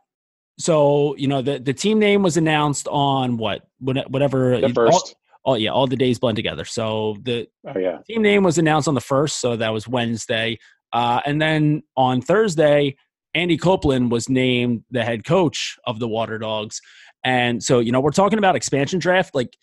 So 0.59 1.17
you 1.17 1.29
know 1.29 1.43
the 1.43 1.59
the 1.59 1.75
team 1.75 1.99
name 1.99 2.23
was 2.23 2.37
announced 2.37 2.89
on 2.89 3.37
what 3.37 3.63
whatever 3.79 4.61
the 4.61 4.71
first. 4.71 5.17
All, 5.45 5.55
oh 5.55 5.57
yeah, 5.57 5.71
all 5.71 5.87
the 5.87 5.97
days 5.97 6.19
blend 6.19 6.37
together. 6.37 6.65
So 6.65 7.17
the 7.23 7.49
oh 7.67 7.79
yeah 7.79 7.99
team 8.07 8.23
name 8.23 8.43
was 8.43 8.59
announced 8.59 8.89
on 8.89 8.95
the 8.95 9.01
first, 9.01 9.41
so 9.41 9.57
that 9.57 9.73
was 9.73 9.89
Wednesday, 9.89 10.59
uh, 10.93 11.21
and 11.25 11.41
then 11.41 11.83
on 11.97 12.21
Thursday, 12.21 12.97
Andy 13.35 13.59
Copelan 13.59 14.09
was 14.09 14.29
named 14.29 14.85
the 14.91 15.05
head 15.05 15.25
coach 15.25 15.77
of 15.87 15.99
the 15.99 16.09
Water 16.09 16.39
Dogs, 16.39 16.81
and 17.25 17.63
so 17.63 17.81
you 17.81 17.93
know 17.93 18.01
we're 18.01 18.11
talking 18.11 18.39
about 18.39 18.57
expansion 18.57 18.99
draft. 18.99 19.35
Like 19.35 19.57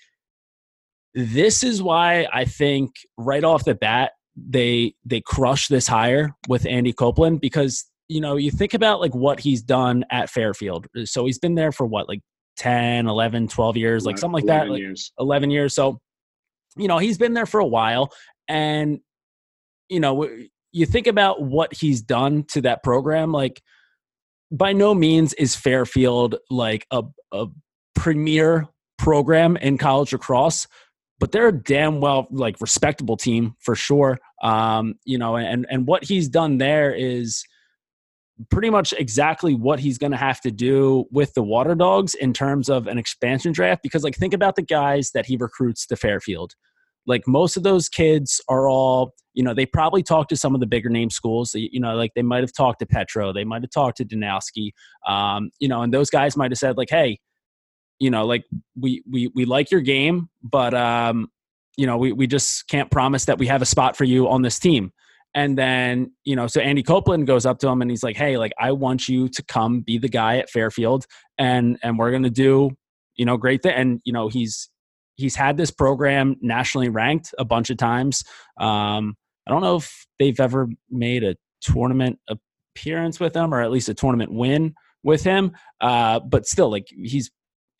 this 1.14 1.64
is 1.64 1.82
why 1.82 2.28
I 2.34 2.46
think 2.46 2.92
right 3.18 3.44
off 3.44 3.66
the 3.66 3.76
bat 3.76 4.12
they 4.36 4.96
they 5.06 5.22
crush 5.22 5.68
this 5.68 5.88
hire 5.88 6.32
with 6.48 6.66
Andy 6.66 6.94
Copelan 6.94 7.40
because 7.40 7.86
you 8.08 8.22
know 8.22 8.36
you 8.36 8.52
think 8.52 8.74
about 8.74 9.00
like 9.00 9.14
what 9.14 9.40
he's 9.40 9.62
done 9.62 10.06
at 10.12 10.30
Fairfield. 10.30 10.88
So 11.06 11.26
he's 11.26 11.40
been 11.40 11.56
there 11.56 11.72
for 11.72 11.86
what 11.86 12.08
like 12.08 12.22
10, 12.58 13.08
11, 13.08 13.48
12 13.48 13.78
years, 13.78 14.06
like 14.06 14.18
something 14.18 14.34
like 14.34 14.46
that, 14.46 14.70
like 14.70 14.80
years. 14.80 15.12
11 15.20 15.50
years. 15.52 15.74
So, 15.74 16.00
you 16.78 16.88
know, 16.88 16.98
he's 16.98 17.18
been 17.18 17.34
there 17.34 17.46
for 17.46 17.60
a 17.60 17.66
while. 17.66 18.12
And, 18.48 19.00
you 19.90 20.00
know, 20.00 20.28
you 20.74 20.86
think 20.86 21.08
about 21.08 21.42
what 21.42 21.74
he's 21.74 22.02
done 22.02 22.44
to 22.50 22.62
that 22.62 22.84
program, 22.84 23.32
like, 23.32 23.62
by 24.52 24.74
no 24.74 24.94
means 24.94 25.34
is 25.34 25.56
Fairfield 25.56 26.36
like 26.52 26.86
a, 26.92 27.04
a 27.32 27.48
premier 27.96 28.68
program 28.98 29.58
in 29.58 29.78
college 29.78 30.14
lacrosse, 30.14 30.68
but 31.20 31.32
they're 31.32 31.48
a 31.48 31.52
damn 31.52 32.02
well 32.02 32.28
like 32.30 32.62
respectable 32.62 33.18
team 33.18 33.56
for 33.60 33.76
sure. 33.76 34.20
Um, 34.44 34.96
you 35.06 35.18
know, 35.18 35.38
and 35.38 35.66
and 35.70 35.88
what 35.88 36.04
he's 36.04 36.28
done 36.30 36.58
there 36.58 36.94
is 36.94 37.44
pretty 38.52 38.70
much 38.70 38.94
exactly 38.94 39.56
what 39.56 39.80
he's 39.80 39.98
going 39.98 40.12
to 40.12 40.18
have 40.18 40.42
to 40.42 40.52
do 40.52 41.06
with 41.12 41.34
the 41.34 41.44
Water 41.44 41.76
Dogs 41.76 42.14
in 42.14 42.34
terms 42.34 42.70
of 42.70 42.88
an 42.88 42.98
expansion 42.98 43.54
draft. 43.54 43.82
Because, 43.84 44.04
like, 44.04 44.16
think 44.16 44.34
about 44.34 44.56
the 44.56 44.62
guys 44.62 45.12
that 45.14 45.26
he 45.26 45.38
recruits 45.38 45.86
to 45.88 45.96
Fairfield. 45.96 46.54
Like, 47.06 47.28
most 47.28 47.58
of 47.58 47.64
those 47.64 47.90
kids 47.90 48.42
are 48.48 48.70
all, 48.70 49.14
you 49.34 49.44
know, 49.44 49.54
they 49.54 49.66
probably 49.66 50.04
talked 50.04 50.30
to 50.30 50.38
some 50.38 50.54
of 50.54 50.62
the 50.62 50.68
bigger 50.68 50.90
name 50.90 51.10
schools. 51.10 51.54
You 51.56 51.80
know, 51.80 51.96
like 51.96 52.12
they 52.16 52.22
might 52.22 52.44
have 52.44 52.54
talked 52.54 52.80
to 52.80 52.86
Petro, 52.86 53.34
they 53.34 53.44
might 53.44 53.64
have 53.64 53.72
talked 53.72 53.98
to 53.98 54.06
Danowski, 54.06 54.72
um, 55.08 55.50
you 55.60 55.68
know, 55.68 55.82
and 55.82 55.94
those 55.94 56.10
guys 56.10 56.38
might 56.38 56.52
have 56.52 56.60
said, 56.60 56.78
like, 56.78 56.90
hey, 56.90 57.20
you 58.00 58.10
know, 58.10 58.26
like 58.26 58.44
we 58.80 59.04
we 59.10 59.30
we 59.34 59.46
like 59.46 59.72
your 59.72 59.82
game, 59.82 60.30
but 60.44 60.74
um, 60.74 61.30
you 61.78 61.88
know, 61.88 61.98
we 61.98 62.12
we 62.12 62.28
just 62.28 62.68
can't 62.68 62.92
promise 62.92 63.26
that 63.26 63.38
we 63.40 63.48
have 63.48 63.62
a 63.62 63.66
spot 63.66 63.96
for 63.96 64.04
you 64.04 64.28
on 64.30 64.42
this 64.42 64.60
team. 64.60 64.92
And 65.36 65.58
then, 65.58 66.12
you 66.26 66.36
know, 66.36 66.46
so 66.46 66.62
Andy 66.62 66.84
Copelan 66.84 67.26
goes 67.26 67.46
up 67.46 67.58
to 67.60 67.68
him 67.68 67.82
and 67.82 67.90
he's 67.90 68.04
like, 68.04 68.16
"Hey, 68.16 68.38
like 68.38 68.52
I 68.60 68.72
want 68.72 69.10
you 69.10 69.28
to 69.30 69.44
come 69.44 69.82
be 69.82 69.98
the 69.98 70.10
guy 70.10 70.38
at 70.38 70.50
Fairfield 70.50 71.06
and 71.38 71.80
and 71.82 71.98
we're 71.98 72.12
to 72.20 72.30
do, 72.30 72.72
you 73.16 73.26
know, 73.26 73.38
great 73.38 73.64
thing." 73.64 73.74
And 73.74 74.02
you 74.04 74.14
know, 74.14 74.28
he's 74.28 74.70
he's 75.16 75.36
had 75.36 75.58
this 75.58 75.72
program 75.72 76.36
nationally 76.42 76.90
ranked 76.90 77.34
a 77.38 77.46
bunch 77.46 77.70
of 77.70 77.78
times. 77.78 78.24
Um 78.60 79.16
I 79.48 79.52
don't 79.52 79.62
know 79.62 79.78
if 79.78 80.08
they've 80.20 80.40
ever 80.40 80.68
made 80.90 81.24
a 81.24 81.36
tournament 81.62 82.20
appearance 82.30 83.20
with 83.20 83.36
him 83.36 83.54
or 83.54 83.62
at 83.62 83.72
least 83.72 83.90
a 83.90 83.94
tournament 83.94 84.32
win 84.32 84.74
with 85.04 85.24
him. 85.24 85.52
Uh 85.82 86.20
but 86.20 86.46
still 86.46 86.70
like 86.70 86.88
he's 86.90 87.32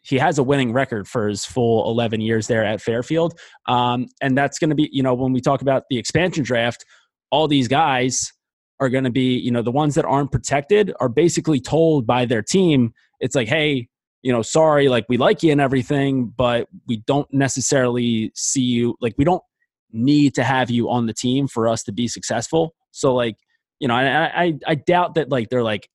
he 0.04 0.18
has 0.18 0.38
a 0.38 0.44
winning 0.44 0.74
record 0.74 1.08
for 1.08 1.28
his 1.30 1.46
full 1.46 1.90
11 1.90 2.22
years 2.22 2.48
there 2.48 2.64
at 2.64 2.82
Fairfield. 2.82 3.40
Um, 3.68 4.08
and 4.22 4.38
that's 4.38 4.60
going 4.60 4.70
to 4.70 4.76
be, 4.76 4.90
you 4.92 5.02
know, 5.02 5.14
when 5.14 5.32
we 5.32 5.40
talk 5.40 5.62
about 5.62 5.84
the 5.90 5.98
expansion 5.98 6.44
draft, 6.44 6.86
all 7.32 7.48
these 7.48 7.70
guys 7.70 8.32
are 8.80 8.90
going 8.90 9.06
to 9.06 9.10
be, 9.10 9.38
you 9.38 9.50
know, 9.50 9.62
the 9.62 9.72
ones 9.72 9.96
that 9.96 10.06
aren't 10.06 10.32
protected 10.32 10.94
are 11.00 11.08
basically 11.08 11.62
told 11.62 12.06
by 12.06 12.26
their 12.26 12.42
team, 12.42 12.94
it's 13.22 13.34
like, 13.34 13.48
hey, 13.48 13.88
you 14.24 14.32
know, 14.32 14.42
sorry, 14.42 14.88
like 14.90 15.06
we 15.10 15.18
like 15.18 15.44
you 15.44 15.52
and 15.52 15.62
everything, 15.62 16.34
but 16.36 16.68
we 16.88 16.98
don't 17.06 17.32
necessarily 17.32 18.32
see 18.34 18.62
you, 18.62 18.96
like 19.02 19.14
we 19.18 19.26
don't 19.26 19.44
need 19.92 20.34
to 20.36 20.44
have 20.44 20.72
you 20.72 20.90
on 20.90 21.06
the 21.06 21.14
team 21.14 21.48
for 21.48 21.68
us 21.68 21.84
to 21.84 21.92
be 21.92 22.08
successful. 22.08 22.74
So, 22.92 23.14
like, 23.14 23.36
you 23.80 23.88
know, 23.88 23.96
I, 23.96 24.44
I, 24.44 24.54
I 24.66 24.76
doubt 24.76 25.16
that, 25.16 25.30
like, 25.30 25.50
they're 25.50 25.64
like, 25.64 25.90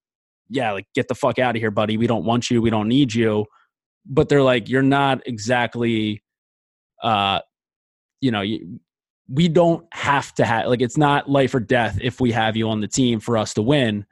yeah, 0.48 0.72
like, 0.72 0.86
get 0.94 1.08
the 1.08 1.14
fuck 1.14 1.38
out 1.38 1.56
of 1.56 1.60
here, 1.60 1.70
buddy. 1.70 1.96
We 1.96 2.06
don't 2.06 2.24
want 2.24 2.50
you. 2.50 2.62
We 2.62 2.70
don't 2.70 2.88
need 2.88 3.14
you. 3.14 3.46
But 4.06 4.28
they're 4.28 4.42
like, 4.42 4.68
you're 4.68 4.82
not 4.82 5.26
exactly, 5.26 6.22
uh, 7.02 7.40
you 8.20 8.30
know, 8.30 8.42
you, 8.42 8.80
we 9.28 9.48
don't 9.48 9.86
have 9.92 10.34
to 10.34 10.44
have 10.44 10.66
like 10.68 10.80
it's 10.80 10.96
not 10.96 11.28
life 11.28 11.54
or 11.54 11.60
death 11.60 11.98
if 12.00 12.20
we 12.20 12.32
have 12.32 12.56
you 12.56 12.68
on 12.70 12.80
the 12.80 12.88
team 12.88 13.20
for 13.20 13.36
us 13.36 13.54
to 13.54 13.62
win. 13.62 14.06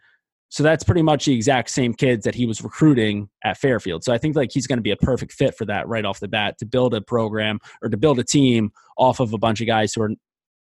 So 0.48 0.62
that's 0.62 0.84
pretty 0.84 1.02
much 1.02 1.24
the 1.24 1.34
exact 1.34 1.70
same 1.70 1.92
kids 1.92 2.24
that 2.24 2.34
he 2.34 2.46
was 2.46 2.62
recruiting 2.62 3.28
at 3.44 3.58
Fairfield. 3.58 4.04
So 4.04 4.12
I 4.12 4.18
think 4.18 4.36
like 4.36 4.50
he's 4.52 4.66
going 4.66 4.78
to 4.78 4.82
be 4.82 4.92
a 4.92 4.96
perfect 4.96 5.32
fit 5.32 5.56
for 5.56 5.64
that 5.66 5.88
right 5.88 6.04
off 6.04 6.20
the 6.20 6.28
bat 6.28 6.56
to 6.58 6.66
build 6.66 6.94
a 6.94 7.00
program 7.00 7.58
or 7.82 7.88
to 7.88 7.96
build 7.96 8.18
a 8.20 8.24
team 8.24 8.70
off 8.96 9.20
of 9.20 9.32
a 9.32 9.38
bunch 9.38 9.60
of 9.60 9.66
guys 9.66 9.92
who 9.92 10.02
are, 10.02 10.10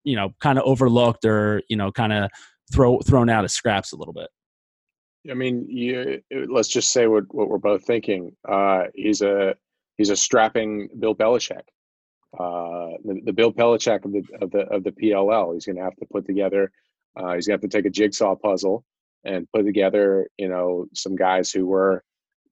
you 0.02 0.16
know, 0.16 0.30
kind 0.40 0.58
of 0.58 0.64
overlooked 0.64 1.24
or 1.24 1.62
you 1.68 1.76
know, 1.76 1.92
kind 1.92 2.12
of 2.12 2.30
throw 2.72 2.98
thrown 3.00 3.28
out 3.28 3.44
of 3.44 3.50
scraps 3.50 3.92
a 3.92 3.96
little 3.96 4.14
bit. 4.14 4.28
I 5.30 5.34
mean, 5.34 5.66
you, 5.68 6.20
let's 6.48 6.68
just 6.68 6.90
say 6.90 7.06
what 7.06 7.24
what 7.34 7.48
we're 7.48 7.58
both 7.58 7.84
thinking. 7.84 8.34
Uh, 8.48 8.84
he's 8.94 9.20
a 9.20 9.54
he's 9.96 10.10
a 10.10 10.16
strapping 10.16 10.88
Bill 10.98 11.14
Belichick 11.14 11.62
uh, 12.38 12.98
the, 13.04 13.20
the, 13.24 13.32
Bill 13.32 13.52
Belichick 13.52 14.04
of 14.04 14.12
the 14.12 14.22
of 14.40 14.50
the 14.50 14.60
of 14.74 14.84
the 14.84 14.90
PLL. 14.90 15.54
He's 15.54 15.66
going 15.66 15.76
to 15.76 15.82
have 15.82 15.96
to 15.96 16.06
put 16.06 16.26
together. 16.26 16.70
Uh, 17.16 17.34
he's 17.34 17.46
going 17.46 17.58
to 17.58 17.64
have 17.64 17.70
to 17.70 17.76
take 17.76 17.86
a 17.86 17.90
jigsaw 17.90 18.34
puzzle 18.34 18.84
and 19.24 19.48
put 19.54 19.64
together, 19.64 20.28
you 20.38 20.48
know, 20.48 20.86
some 20.94 21.16
guys 21.16 21.50
who 21.50 21.66
were, 21.66 22.02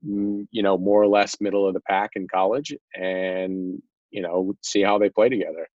mm, 0.06 0.46
you 0.50 0.62
know, 0.62 0.78
more 0.78 1.02
or 1.02 1.08
less 1.08 1.40
middle 1.40 1.66
of 1.66 1.74
the 1.74 1.80
pack 1.80 2.10
in 2.16 2.26
college, 2.28 2.74
and 2.94 3.80
you 4.10 4.22
know, 4.22 4.54
see 4.62 4.82
how 4.82 4.98
they 4.98 5.08
play 5.08 5.28
together. 5.28 5.66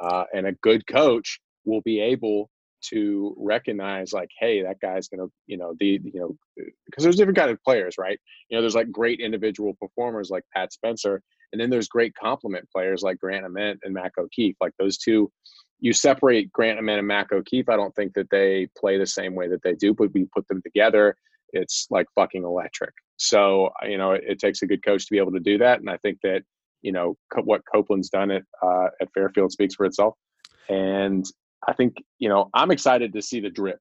Uh, 0.00 0.24
and 0.32 0.46
a 0.46 0.52
good 0.62 0.86
coach 0.86 1.40
will 1.64 1.82
be 1.82 2.00
able 2.00 2.48
to 2.82 3.34
recognize 3.36 4.10
like 4.10 4.30
hey 4.38 4.62
that 4.62 4.80
guy's 4.80 5.06
gonna 5.06 5.26
you 5.46 5.58
know 5.58 5.74
the 5.78 6.00
you 6.02 6.18
know 6.18 6.34
because 6.86 7.04
there's 7.04 7.16
different 7.16 7.36
kind 7.36 7.50
of 7.50 7.62
players 7.62 7.96
right 7.98 8.18
you 8.48 8.56
know 8.56 8.62
there's 8.62 8.74
like 8.74 8.90
great 8.90 9.20
individual 9.20 9.74
performers 9.78 10.30
like 10.30 10.44
pat 10.54 10.72
spencer 10.72 11.20
and 11.52 11.60
then 11.60 11.70
there's 11.70 11.88
great 11.88 12.14
complement 12.14 12.68
players 12.70 13.02
like 13.02 13.18
Grant 13.18 13.44
Ament 13.44 13.80
and 13.82 13.94
Mac 13.94 14.12
O'Keefe. 14.18 14.56
Like 14.60 14.72
those 14.78 14.98
two, 14.98 15.30
you 15.80 15.92
separate 15.92 16.52
Grant 16.52 16.78
Ament 16.78 16.98
and 16.98 17.08
Mac 17.08 17.32
O'Keefe. 17.32 17.68
I 17.68 17.76
don't 17.76 17.94
think 17.94 18.14
that 18.14 18.30
they 18.30 18.68
play 18.76 18.98
the 18.98 19.06
same 19.06 19.34
way 19.34 19.48
that 19.48 19.62
they 19.62 19.74
do, 19.74 19.94
but 19.94 20.12
we 20.12 20.26
put 20.34 20.46
them 20.48 20.62
together, 20.62 21.16
it's 21.52 21.86
like 21.90 22.06
fucking 22.14 22.44
electric. 22.44 22.92
So 23.16 23.70
you 23.82 23.98
know, 23.98 24.12
it, 24.12 24.22
it 24.26 24.38
takes 24.38 24.62
a 24.62 24.66
good 24.66 24.84
coach 24.84 25.06
to 25.06 25.12
be 25.12 25.18
able 25.18 25.32
to 25.32 25.40
do 25.40 25.58
that, 25.58 25.80
and 25.80 25.90
I 25.90 25.96
think 25.98 26.18
that 26.22 26.42
you 26.82 26.92
know 26.92 27.16
what 27.44 27.62
Copelan's 27.72 28.10
done 28.10 28.30
at 28.30 28.42
uh, 28.62 28.88
at 29.00 29.08
Fairfield 29.14 29.52
speaks 29.52 29.74
for 29.74 29.86
itself. 29.86 30.14
And 30.68 31.24
I 31.66 31.72
think 31.72 31.96
you 32.18 32.28
know 32.28 32.50
I'm 32.54 32.70
excited 32.70 33.12
to 33.12 33.22
see 33.22 33.40
the 33.40 33.50
drip 33.50 33.78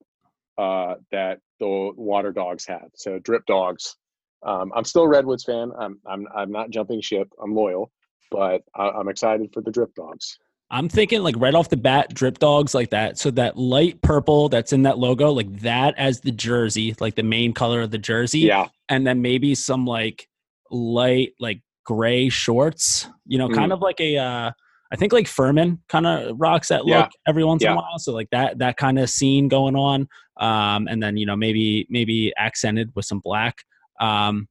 uh, 0.58 0.96
that 1.12 1.40
the 1.60 1.92
Water 1.96 2.32
Dogs 2.32 2.66
have. 2.66 2.90
So 2.96 3.20
drip 3.20 3.46
dogs 3.46 3.96
um, 4.44 4.72
I'm 4.76 4.86
still 4.86 5.04
a 5.04 5.08
Redwoods 5.08 5.44
fan. 5.44 5.72
I'm 5.78 6.00
I'm 6.06 6.28
I'm 6.36 6.52
not 6.52 6.70
jumping 6.70 7.02
ship. 7.02 7.28
I'm 7.42 7.54
loyal, 7.54 7.92
but 8.32 8.62
I, 8.76 8.90
I'm 8.90 9.10
excited 9.10 9.52
for 9.54 9.62
the 9.62 9.72
Drip 9.72 9.94
Dogs. 9.96 10.38
I'm 10.72 10.88
thinking 10.88 11.24
like 11.24 11.36
right 11.38 11.56
off 11.56 11.70
the 11.70 11.78
bat, 11.78 12.14
drip 12.14 12.38
dogs 12.38 12.76
like 12.76 12.92
that. 12.92 13.18
So 13.18 13.32
that 13.32 13.58
light 13.58 14.02
purple 14.02 14.50
that's 14.50 14.72
in 14.72 14.84
that 14.84 15.00
logo, 15.00 15.32
like 15.32 15.62
that 15.62 15.96
as 15.98 16.22
the 16.22 16.32
jersey, 16.32 16.96
like 17.00 17.16
the 17.16 17.24
main 17.24 17.54
color 17.54 17.82
of 17.82 17.92
the 17.92 17.98
jersey. 17.98 18.42
Yeah. 18.42 18.68
And 18.88 19.06
then 19.06 19.22
maybe 19.22 19.56
some 19.56 19.86
like 19.86 20.28
light, 20.70 21.34
like 21.40 21.62
gray 21.86 22.30
shorts, 22.30 23.08
you 23.26 23.40
know, 23.40 23.50
mm. 23.50 23.56
kind 23.56 23.74
of 23.74 23.82
like 23.82 24.00
a, 24.00 24.18
uh, 24.18 24.52
I 24.92 24.96
think 24.96 25.12
like 25.12 25.28
Furman 25.28 25.80
kind 25.90 26.06
of 26.06 26.36
rocks 26.40 26.68
that 26.68 26.86
look 26.86 27.10
yeah. 27.12 27.28
every 27.28 27.44
once 27.44 27.64
yeah. 27.64 27.72
in 27.72 27.78
a 27.78 27.82
while. 27.82 27.98
So 27.98 28.14
like 28.14 28.30
that, 28.32 28.60
that 28.60 28.78
kind 28.78 29.00
of 29.00 29.10
scene 29.10 29.48
going 29.48 29.76
on. 29.76 30.08
Um, 30.40 30.88
and 30.88 31.02
then, 31.02 31.18
you 31.18 31.26
know, 31.26 31.36
maybe, 31.36 31.88
maybe 31.90 32.32
accented 32.38 32.92
with 32.96 33.06
some 33.06 33.20
black. 33.20 33.56
Um, 34.00 34.48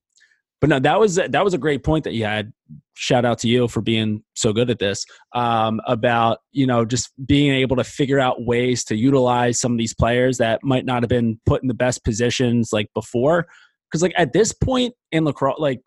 but 0.60 0.68
no, 0.68 0.80
that 0.80 0.98
was 0.98 1.14
that 1.14 1.44
was 1.44 1.54
a 1.54 1.58
great 1.58 1.84
point 1.84 2.02
that 2.02 2.14
you 2.14 2.24
had. 2.24 2.52
Shout 3.00 3.24
out 3.24 3.38
to 3.38 3.48
you 3.48 3.68
for 3.68 3.80
being 3.80 4.24
so 4.34 4.52
good 4.52 4.70
at 4.70 4.80
this. 4.80 5.04
Um, 5.32 5.80
about 5.86 6.38
you 6.50 6.66
know 6.66 6.84
just 6.84 7.12
being 7.24 7.54
able 7.54 7.76
to 7.76 7.84
figure 7.84 8.18
out 8.18 8.44
ways 8.44 8.82
to 8.84 8.96
utilize 8.96 9.60
some 9.60 9.70
of 9.70 9.78
these 9.78 9.94
players 9.94 10.38
that 10.38 10.64
might 10.64 10.84
not 10.84 11.04
have 11.04 11.08
been 11.08 11.40
put 11.46 11.62
in 11.62 11.68
the 11.68 11.74
best 11.74 12.02
positions 12.02 12.70
like 12.72 12.88
before. 12.94 13.46
Because 13.88 14.02
like 14.02 14.14
at 14.16 14.32
this 14.32 14.52
point 14.52 14.94
in 15.12 15.24
lacrosse, 15.24 15.60
like 15.60 15.80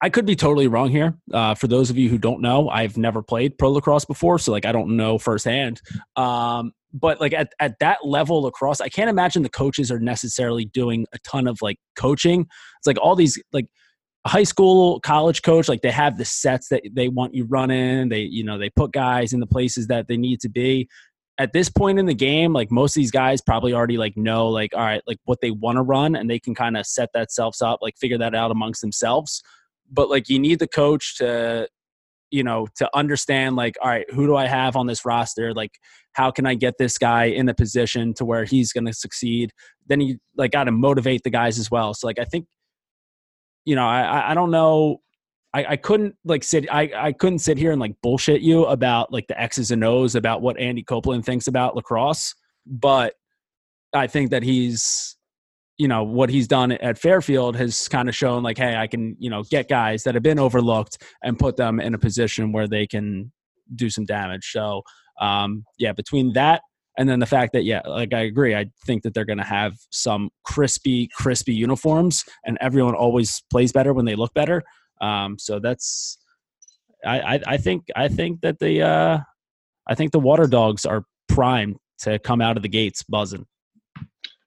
I 0.00 0.08
could 0.08 0.24
be 0.24 0.34
totally 0.34 0.68
wrong 0.68 0.88
here. 0.88 1.18
Uh, 1.34 1.54
for 1.54 1.66
those 1.66 1.90
of 1.90 1.98
you 1.98 2.08
who 2.08 2.16
don't 2.16 2.40
know, 2.40 2.70
I've 2.70 2.96
never 2.96 3.22
played 3.22 3.58
pro 3.58 3.70
lacrosse 3.70 4.06
before, 4.06 4.38
so 4.38 4.52
like 4.52 4.64
I 4.64 4.72
don't 4.72 4.96
know 4.96 5.18
firsthand. 5.18 5.82
Um, 6.16 6.72
but 6.94 7.20
like 7.20 7.34
at, 7.34 7.52
at 7.60 7.78
that 7.80 7.98
level 8.06 8.40
lacrosse, 8.40 8.80
I 8.80 8.88
can't 8.88 9.10
imagine 9.10 9.42
the 9.42 9.50
coaches 9.50 9.90
are 9.90 10.00
necessarily 10.00 10.64
doing 10.64 11.04
a 11.12 11.18
ton 11.18 11.46
of 11.46 11.58
like 11.60 11.76
coaching. 11.94 12.40
It's 12.78 12.86
like 12.86 12.98
all 13.02 13.14
these 13.14 13.38
like 13.52 13.66
high 14.26 14.42
school 14.42 15.00
college 15.00 15.42
coach 15.42 15.68
like 15.68 15.82
they 15.82 15.90
have 15.90 16.18
the 16.18 16.24
sets 16.24 16.68
that 16.68 16.82
they 16.92 17.08
want 17.08 17.34
you 17.34 17.44
running. 17.44 18.08
They 18.08 18.20
you 18.20 18.44
know 18.44 18.58
they 18.58 18.70
put 18.70 18.92
guys 18.92 19.32
in 19.32 19.40
the 19.40 19.46
places 19.46 19.86
that 19.88 20.08
they 20.08 20.16
need 20.16 20.40
to 20.40 20.48
be. 20.48 20.88
At 21.38 21.52
this 21.52 21.68
point 21.68 21.98
in 21.98 22.06
the 22.06 22.14
game 22.14 22.52
like 22.52 22.70
most 22.70 22.96
of 22.96 23.00
these 23.00 23.10
guys 23.10 23.42
probably 23.42 23.74
already 23.74 23.98
like 23.98 24.16
know 24.16 24.48
like 24.48 24.74
all 24.74 24.80
right 24.80 25.02
like 25.06 25.18
what 25.24 25.40
they 25.42 25.50
want 25.50 25.76
to 25.76 25.82
run 25.82 26.16
and 26.16 26.30
they 26.30 26.38
can 26.38 26.54
kind 26.54 26.76
of 26.76 26.86
set 26.86 27.10
that 27.12 27.30
selves 27.30 27.60
up 27.60 27.80
like 27.82 27.98
figure 27.98 28.18
that 28.18 28.34
out 28.34 28.50
amongst 28.50 28.80
themselves. 28.80 29.42
But 29.90 30.08
like 30.08 30.28
you 30.28 30.38
need 30.38 30.58
the 30.60 30.68
coach 30.68 31.18
to 31.18 31.68
you 32.30 32.42
know 32.42 32.66
to 32.76 32.88
understand 32.94 33.54
like 33.54 33.76
all 33.82 33.88
right 33.88 34.10
who 34.12 34.26
do 34.26 34.34
i 34.34 34.46
have 34.46 34.76
on 34.76 34.86
this 34.86 35.04
roster? 35.04 35.52
Like 35.52 35.72
how 36.12 36.30
can 36.30 36.46
i 36.46 36.54
get 36.54 36.78
this 36.78 36.96
guy 36.96 37.24
in 37.24 37.48
a 37.48 37.54
position 37.54 38.14
to 38.14 38.24
where 38.24 38.44
he's 38.44 38.72
going 38.72 38.86
to 38.86 38.94
succeed? 38.94 39.52
Then 39.86 40.00
you 40.00 40.18
like 40.36 40.52
got 40.52 40.64
to 40.64 40.72
motivate 40.72 41.22
the 41.22 41.30
guys 41.30 41.58
as 41.58 41.70
well. 41.70 41.92
So 41.92 42.06
like 42.06 42.18
i 42.18 42.24
think 42.24 42.46
you 43.66 43.74
know, 43.74 43.86
I 43.86 44.30
I 44.30 44.34
don't 44.34 44.50
know. 44.50 45.02
I, 45.52 45.64
I 45.70 45.76
couldn't 45.76 46.14
like 46.24 46.44
sit 46.44 46.66
I, 46.72 46.90
I 46.96 47.12
couldn't 47.12 47.40
sit 47.40 47.58
here 47.58 47.72
and 47.72 47.80
like 47.80 47.94
bullshit 48.02 48.40
you 48.40 48.64
about 48.66 49.12
like 49.12 49.26
the 49.26 49.38
X's 49.40 49.70
and 49.70 49.84
O's 49.84 50.14
about 50.14 50.40
what 50.40 50.58
Andy 50.58 50.82
Copelan 50.82 51.24
thinks 51.24 51.46
about 51.46 51.76
lacrosse, 51.76 52.34
but 52.66 53.14
I 53.92 54.06
think 54.06 54.30
that 54.30 54.42
he's 54.42 55.16
you 55.78 55.88
know 55.88 56.04
what 56.04 56.30
he's 56.30 56.48
done 56.48 56.72
at 56.72 56.98
Fairfield 56.98 57.56
has 57.56 57.88
kind 57.88 58.08
of 58.08 58.14
shown 58.14 58.42
like 58.42 58.56
hey 58.56 58.76
I 58.76 58.86
can 58.86 59.16
you 59.18 59.28
know 59.28 59.42
get 59.42 59.68
guys 59.68 60.04
that 60.04 60.14
have 60.14 60.22
been 60.22 60.38
overlooked 60.38 61.02
and 61.22 61.38
put 61.38 61.56
them 61.56 61.80
in 61.80 61.94
a 61.94 61.98
position 61.98 62.52
where 62.52 62.68
they 62.68 62.86
can 62.86 63.32
do 63.74 63.90
some 63.90 64.04
damage. 64.04 64.50
So 64.52 64.82
um, 65.20 65.64
yeah, 65.78 65.92
between 65.92 66.32
that 66.34 66.62
and 66.98 67.08
then 67.08 67.18
the 67.18 67.26
fact 67.26 67.52
that 67.52 67.64
yeah 67.64 67.80
like 67.86 68.12
i 68.12 68.20
agree 68.20 68.54
i 68.54 68.64
think 68.84 69.02
that 69.02 69.14
they're 69.14 69.24
going 69.24 69.38
to 69.38 69.44
have 69.44 69.74
some 69.90 70.30
crispy 70.44 71.08
crispy 71.14 71.54
uniforms 71.54 72.24
and 72.44 72.56
everyone 72.60 72.94
always 72.94 73.42
plays 73.50 73.72
better 73.72 73.92
when 73.92 74.04
they 74.04 74.14
look 74.14 74.32
better. 74.34 74.62
Um, 75.00 75.38
so 75.38 75.58
that's 75.58 76.18
I, 77.04 77.20
I, 77.20 77.40
I 77.46 77.56
think 77.58 77.84
i 77.94 78.08
think 78.08 78.40
that 78.40 78.58
the 78.58 78.82
uh 78.82 79.18
i 79.86 79.94
think 79.94 80.12
the 80.12 80.18
water 80.18 80.46
dogs 80.46 80.86
are 80.86 81.04
primed 81.28 81.76
to 82.00 82.18
come 82.18 82.40
out 82.40 82.56
of 82.56 82.62
the 82.62 82.68
gates 82.68 83.02
buzzing. 83.02 83.46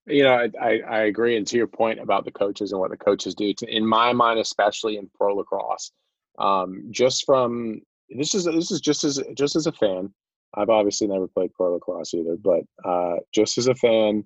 You 0.08 0.24
know 0.24 0.34
I, 0.34 0.50
I, 0.60 0.80
I 0.80 1.00
agree 1.02 1.38
and 1.38 1.46
to 1.48 1.58
your 1.58 1.68
point 1.68 2.00
about 2.00 2.26
the 2.26 2.32
coaches 2.32 2.72
and 2.72 2.82
what 2.82 2.90
the 2.90 2.98
coaches 2.98 3.36
do 3.36 3.54
to, 3.54 3.68
in 3.68 3.86
my 3.86 4.12
mind 4.12 4.40
especially 4.40 4.98
in 4.98 5.10
pro 5.14 5.36
lacrosse 5.36 5.92
um, 6.40 6.88
just 6.90 7.26
from 7.26 7.82
this 8.10 8.34
is 8.34 8.46
this 8.46 8.72
is 8.72 8.82
just 8.82 9.04
as 9.04 9.22
just 9.36 9.56
as 9.56 9.68
a 9.68 9.72
fan 9.72 10.12
I've 10.54 10.70
obviously 10.70 11.08
never 11.08 11.28
played 11.28 11.54
pro 11.54 11.74
lacrosse 11.74 12.14
either, 12.14 12.36
but 12.36 12.62
uh, 12.84 13.18
just 13.34 13.58
as 13.58 13.68
a 13.68 13.76
fan 13.76 14.24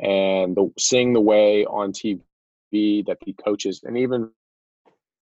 and 0.00 0.56
the, 0.56 0.70
seeing 0.78 1.12
the 1.12 1.20
way 1.20 1.64
on 1.64 1.92
TV 1.92 2.20
that 3.06 3.18
the 3.24 3.32
coaches, 3.44 3.82
and 3.84 3.96
even 3.98 4.30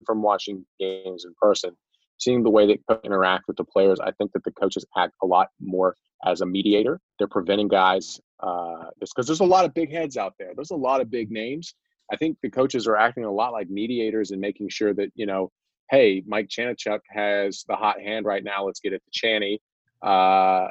from 0.05 0.23
watching 0.23 0.65
games 0.79 1.25
in 1.25 1.35
person, 1.41 1.76
seeing 2.19 2.43
the 2.43 2.50
way 2.50 2.67
that 2.67 3.00
interact 3.05 3.45
with 3.47 3.57
the 3.57 3.65
players, 3.65 4.00
I 4.00 4.12
think 4.12 4.33
that 4.33 4.45
the 4.45 4.53
coaches 4.53 4.85
act 4.97 5.15
a 5.23 5.26
lot 5.26 5.49
more 5.61 5.97
as 6.25 6.41
a 6.41 6.47
mediator. 6.47 7.00
They're 7.19 7.29
preventing 7.29 7.69
guys 7.69 8.21
uh, 8.41 8.87
because 9.00 9.26
there's 9.26 9.41
a 9.41 9.45
lot 9.45 9.65
of 9.65 9.75
big 9.75 9.93
heads 9.93 10.17
out 10.17 10.35
there. 10.38 10.53
There's 10.55 10.71
a 10.71 10.76
lot 10.76 11.00
of 11.00 11.11
big 11.11 11.31
names. 11.31 11.75
I 12.11 12.17
think 12.17 12.38
the 12.43 12.50
coaches 12.50 12.87
are 12.87 12.97
acting 12.97 13.25
a 13.25 13.33
lot 13.33 13.53
like 13.53 13.69
mediators 13.69 14.31
and 14.31 14.41
making 14.41 14.69
sure 14.69 14.95
that 14.95 15.11
you 15.15 15.26
know, 15.26 15.50
hey, 15.91 16.23
Mike 16.26 16.49
Chanenchuk 16.49 17.00
has 17.11 17.65
the 17.69 17.76
hot 17.76 18.00
hand 18.00 18.26
right 18.26 18.45
now. 18.45 18.65
Let's 18.65 18.81
get 18.81 18.93
it 18.93 19.03
to 19.05 19.26
Channy 19.26 19.59
uh, 20.03 20.69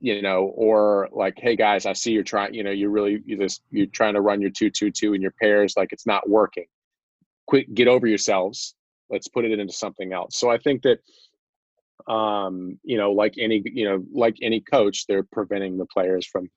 you 0.00 0.20
know, 0.20 0.52
or 0.56 1.08
like, 1.12 1.34
hey 1.36 1.56
guys, 1.56 1.86
I 1.86 1.92
see 1.92 2.12
you're 2.12 2.24
trying, 2.24 2.54
you 2.54 2.64
know, 2.64 2.70
you're 2.70 2.90
really 2.90 3.22
you 3.24 3.38
just 3.38 3.62
you're 3.70 3.86
trying 3.86 4.14
to 4.14 4.20
run 4.20 4.40
your 4.40 4.50
two 4.50 4.70
two 4.70 4.90
two 4.90 5.14
in 5.14 5.22
your 5.22 5.34
pairs, 5.40 5.74
like 5.76 5.92
it's 5.92 6.06
not 6.06 6.28
working. 6.28 6.66
Quick, 7.46 7.72
get 7.74 7.88
over 7.88 8.06
yourselves. 8.06 8.74
Let's 9.10 9.28
put 9.28 9.44
it 9.44 9.58
into 9.58 9.72
something 9.72 10.12
else. 10.12 10.38
So 10.38 10.50
I 10.50 10.58
think 10.58 10.82
that 10.82 10.98
um, 12.12 12.78
you 12.82 12.96
know, 12.96 13.12
like 13.12 13.34
any, 13.38 13.62
you 13.64 13.84
know, 13.84 14.04
like 14.12 14.36
any 14.42 14.60
coach, 14.60 15.06
they're 15.06 15.22
preventing 15.22 15.78
the 15.78 15.86
players 15.86 16.26
from 16.26 16.50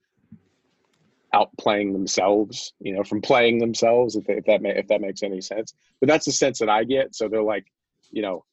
outplaying 1.34 1.92
themselves, 1.92 2.74
you 2.80 2.94
know, 2.94 3.04
from 3.04 3.22
playing 3.22 3.60
themselves, 3.60 4.16
if, 4.16 4.28
if 4.30 4.46
that 4.46 4.62
may, 4.62 4.76
if 4.76 4.88
that 4.88 5.02
makes 5.02 5.22
any 5.22 5.42
sense. 5.42 5.74
But 6.00 6.08
that's 6.08 6.26
the 6.26 6.32
sense 6.32 6.60
that 6.60 6.70
I 6.70 6.84
get. 6.84 7.16
So 7.16 7.28
they're 7.28 7.44
like, 7.44 7.66
you 8.12 8.22
know, 8.22 8.46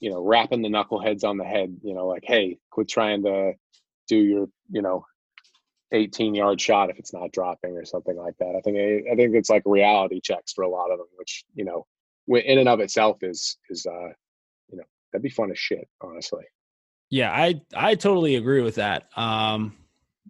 you 0.00 0.10
know, 0.10 0.22
rapping 0.22 0.62
the 0.62 0.68
knuckleheads 0.68 1.24
on 1.24 1.36
the 1.36 1.44
head, 1.44 1.76
you 1.82 1.94
know, 1.94 2.06
like, 2.06 2.24
hey, 2.26 2.58
quit 2.70 2.88
trying 2.88 3.22
to 3.22 3.52
do 4.08 4.16
your, 4.16 4.48
you 4.70 4.82
know, 4.82 5.04
18 5.92 6.34
yard 6.34 6.60
shot 6.60 6.90
if 6.90 6.98
it's 6.98 7.12
not 7.12 7.32
dropping 7.32 7.76
or 7.76 7.84
something 7.84 8.16
like 8.16 8.34
that. 8.38 8.54
I 8.56 8.60
think 8.60 9.06
I 9.10 9.14
think 9.14 9.34
it's 9.34 9.50
like 9.50 9.62
reality 9.66 10.20
checks 10.20 10.52
for 10.52 10.62
a 10.62 10.68
lot 10.68 10.90
of 10.90 10.98
them, 10.98 11.08
which 11.16 11.44
you 11.54 11.64
know, 11.64 11.86
in 12.28 12.58
and 12.58 12.68
of 12.68 12.80
itself 12.80 13.18
is 13.22 13.56
is 13.68 13.86
uh, 13.86 14.08
you 14.70 14.78
know, 14.78 14.84
that'd 15.12 15.22
be 15.22 15.30
fun 15.30 15.50
as 15.50 15.58
shit, 15.58 15.88
honestly. 16.00 16.44
Yeah, 17.10 17.32
I 17.32 17.60
I 17.74 17.94
totally 17.96 18.36
agree 18.36 18.62
with 18.62 18.76
that. 18.76 19.08
Um, 19.16 19.76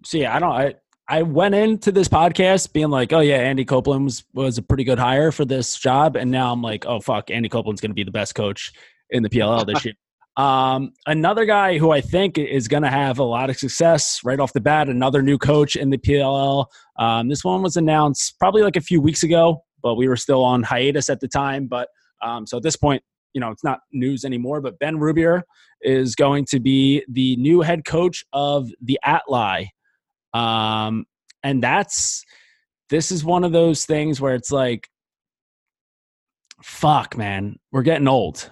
so 0.04 0.18
yeah, 0.18 0.35
I 0.35 0.38
don't 0.38 0.52
I. 0.52 0.74
I 1.09 1.22
went 1.22 1.56
into 1.56 1.90
this 1.90 2.06
podcast 2.06 2.72
being 2.72 2.88
like, 2.88 3.12
oh 3.12 3.18
yeah, 3.18 3.38
Andy 3.38 3.64
Copelan 3.64 4.04
was, 4.04 4.22
was 4.33 4.59
a 4.59 4.62
pretty 4.62 4.85
good 4.85 5.00
hire 5.00 5.33
for 5.33 5.44
this 5.44 5.76
job, 5.76 6.14
and 6.14 6.30
now 6.30 6.52
I'm 6.52 6.62
like, 6.62 6.87
oh 6.87 7.00
fuck, 7.00 7.33
Andy 7.33 7.48
Copelan's 7.48 7.80
going 7.80 7.90
to 7.90 7.96
be 7.96 8.04
the 8.04 8.12
best 8.12 8.37
coach 8.37 8.72
in 9.10 9.22
the 9.22 9.28
PLL 9.28 9.66
this 9.66 9.84
year. 9.84 9.94
Um, 10.36 10.92
another 11.06 11.44
guy 11.44 11.76
who 11.76 11.90
I 11.90 12.00
think 12.00 12.38
is 12.38 12.68
going 12.68 12.84
to 12.84 12.88
have 12.88 13.18
a 13.18 13.24
lot 13.24 13.50
of 13.50 13.58
success 13.58 14.20
right 14.24 14.40
off 14.40 14.52
the 14.52 14.60
bat, 14.60 14.88
another 14.88 15.22
new 15.22 15.36
coach 15.36 15.76
in 15.76 15.90
the 15.90 15.98
PLL. 15.98 16.66
Um, 16.98 17.28
this 17.28 17.44
one 17.44 17.62
was 17.62 17.76
announced 17.76 18.38
probably 18.38 18.62
like 18.62 18.76
a 18.76 18.80
few 18.80 19.00
weeks 19.02 19.22
ago, 19.22 19.62
but 19.82 19.96
we 19.96 20.08
were 20.08 20.16
still 20.16 20.42
on 20.42 20.62
hiatus 20.62 21.10
at 21.10 21.20
the 21.20 21.28
time. 21.28 21.66
But 21.66 21.88
um, 22.22 22.46
so 22.46 22.56
at 22.56 22.62
this 22.62 22.76
point, 22.76 23.02
you 23.34 23.40
know, 23.40 23.50
it's 23.50 23.64
not 23.64 23.80
news 23.92 24.24
anymore. 24.24 24.60
But 24.60 24.78
Ben 24.78 24.96
Rubeor 24.96 25.42
is 25.82 26.14
going 26.14 26.46
to 26.46 26.60
be 26.60 27.04
the 27.08 27.36
new 27.36 27.60
head 27.60 27.84
coach 27.84 28.24
of 28.32 28.70
the 28.80 28.98
Atli. 29.04 29.68
Um, 30.32 31.04
and 31.42 31.62
that's 31.62 32.24
this 32.88 33.12
is 33.12 33.24
one 33.24 33.44
of 33.44 33.52
those 33.52 33.84
things 33.84 34.20
where 34.20 34.34
it's 34.34 34.50
like, 34.50 34.88
fuck, 36.62 37.16
man, 37.18 37.58
we're 37.72 37.82
getting 37.82 38.08
old 38.08 38.50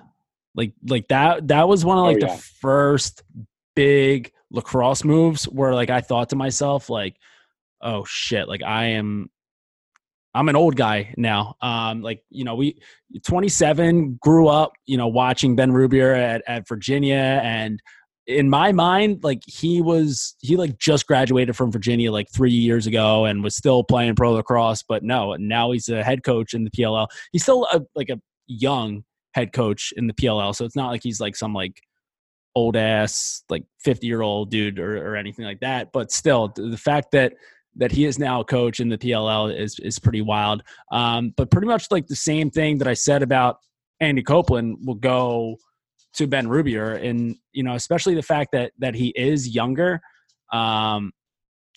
like 0.58 0.72
like 0.88 1.06
that 1.08 1.46
that 1.48 1.68
was 1.68 1.84
one 1.84 1.98
of 1.98 2.04
oh, 2.04 2.06
like 2.08 2.16
oh, 2.16 2.26
yeah. 2.26 2.34
the 2.34 2.42
first 2.60 3.22
big 3.76 4.32
lacrosse 4.50 5.04
moves 5.04 5.44
where 5.44 5.72
like 5.72 5.88
I 5.88 6.00
thought 6.00 6.30
to 6.30 6.36
myself 6.36 6.90
like, 6.90 7.16
oh 7.80 8.04
shit, 8.04 8.48
like 8.48 8.62
I 8.64 8.86
am 8.86 9.30
I'm 10.34 10.48
an 10.48 10.56
old 10.56 10.74
guy 10.74 11.14
now. 11.16 11.54
Um, 11.62 12.02
like 12.02 12.24
you 12.28 12.44
know, 12.44 12.56
we 12.56 12.80
27 13.24 14.18
grew 14.20 14.48
up, 14.48 14.72
you 14.84 14.96
know, 14.96 15.06
watching 15.06 15.54
Ben 15.54 15.70
Rubeor 15.70 16.18
at, 16.18 16.42
at 16.48 16.66
Virginia, 16.66 17.40
and 17.42 17.80
in 18.26 18.50
my 18.50 18.72
mind, 18.72 19.22
like 19.22 19.42
he 19.46 19.80
was 19.80 20.34
he 20.40 20.56
like 20.56 20.76
just 20.76 21.06
graduated 21.06 21.54
from 21.56 21.70
Virginia 21.70 22.10
like 22.10 22.26
three 22.34 22.50
years 22.50 22.88
ago 22.88 23.26
and 23.26 23.44
was 23.44 23.56
still 23.56 23.84
playing 23.84 24.16
pro 24.16 24.32
lacrosse. 24.32 24.82
But 24.82 25.04
no, 25.04 25.34
now 25.34 25.70
he's 25.70 25.88
a 25.88 26.02
head 26.02 26.24
coach 26.24 26.52
in 26.52 26.64
the 26.64 26.70
PLL. 26.70 27.06
He's 27.30 27.44
still 27.44 27.68
a, 27.72 27.80
like 27.94 28.10
a 28.10 28.20
young 28.48 29.04
head 29.34 29.52
coach 29.52 29.92
in 29.96 30.06
the 30.06 30.14
PLL. 30.14 30.54
So 30.54 30.64
it's 30.64 30.76
not 30.76 30.90
like 30.90 31.02
he's 31.02 31.20
like 31.20 31.36
some 31.36 31.52
like 31.54 31.80
old 32.54 32.76
ass 32.76 33.44
like 33.48 33.64
50 33.80 34.06
year 34.06 34.22
old 34.22 34.50
dude 34.50 34.78
or, 34.78 35.12
or 35.12 35.16
anything 35.16 35.44
like 35.44 35.60
that. 35.60 35.92
But 35.92 36.10
still, 36.10 36.52
the 36.56 36.76
fact 36.76 37.12
that 37.12 37.34
that 37.76 37.92
he 37.92 38.04
is 38.04 38.18
now 38.18 38.40
a 38.40 38.44
coach 38.44 38.80
in 38.80 38.88
the 38.88 38.98
PLL 38.98 39.56
is 39.56 39.78
is 39.78 39.98
pretty 39.98 40.22
wild. 40.22 40.62
Um, 40.90 41.32
but 41.36 41.50
pretty 41.50 41.68
much 41.68 41.90
like 41.90 42.06
the 42.06 42.16
same 42.16 42.50
thing 42.50 42.78
that 42.78 42.88
I 42.88 42.94
said 42.94 43.22
about 43.22 43.58
Andy 44.00 44.22
Copelan 44.22 44.76
will 44.84 44.94
go 44.94 45.56
to 46.14 46.26
Ben 46.26 46.46
Rubeor, 46.46 47.02
and 47.04 47.36
you 47.52 47.62
know, 47.62 47.74
especially 47.74 48.14
the 48.14 48.22
fact 48.22 48.50
that 48.52 48.72
that 48.78 48.94
he 48.94 49.08
is 49.16 49.48
younger. 49.48 50.00
Um, 50.52 51.12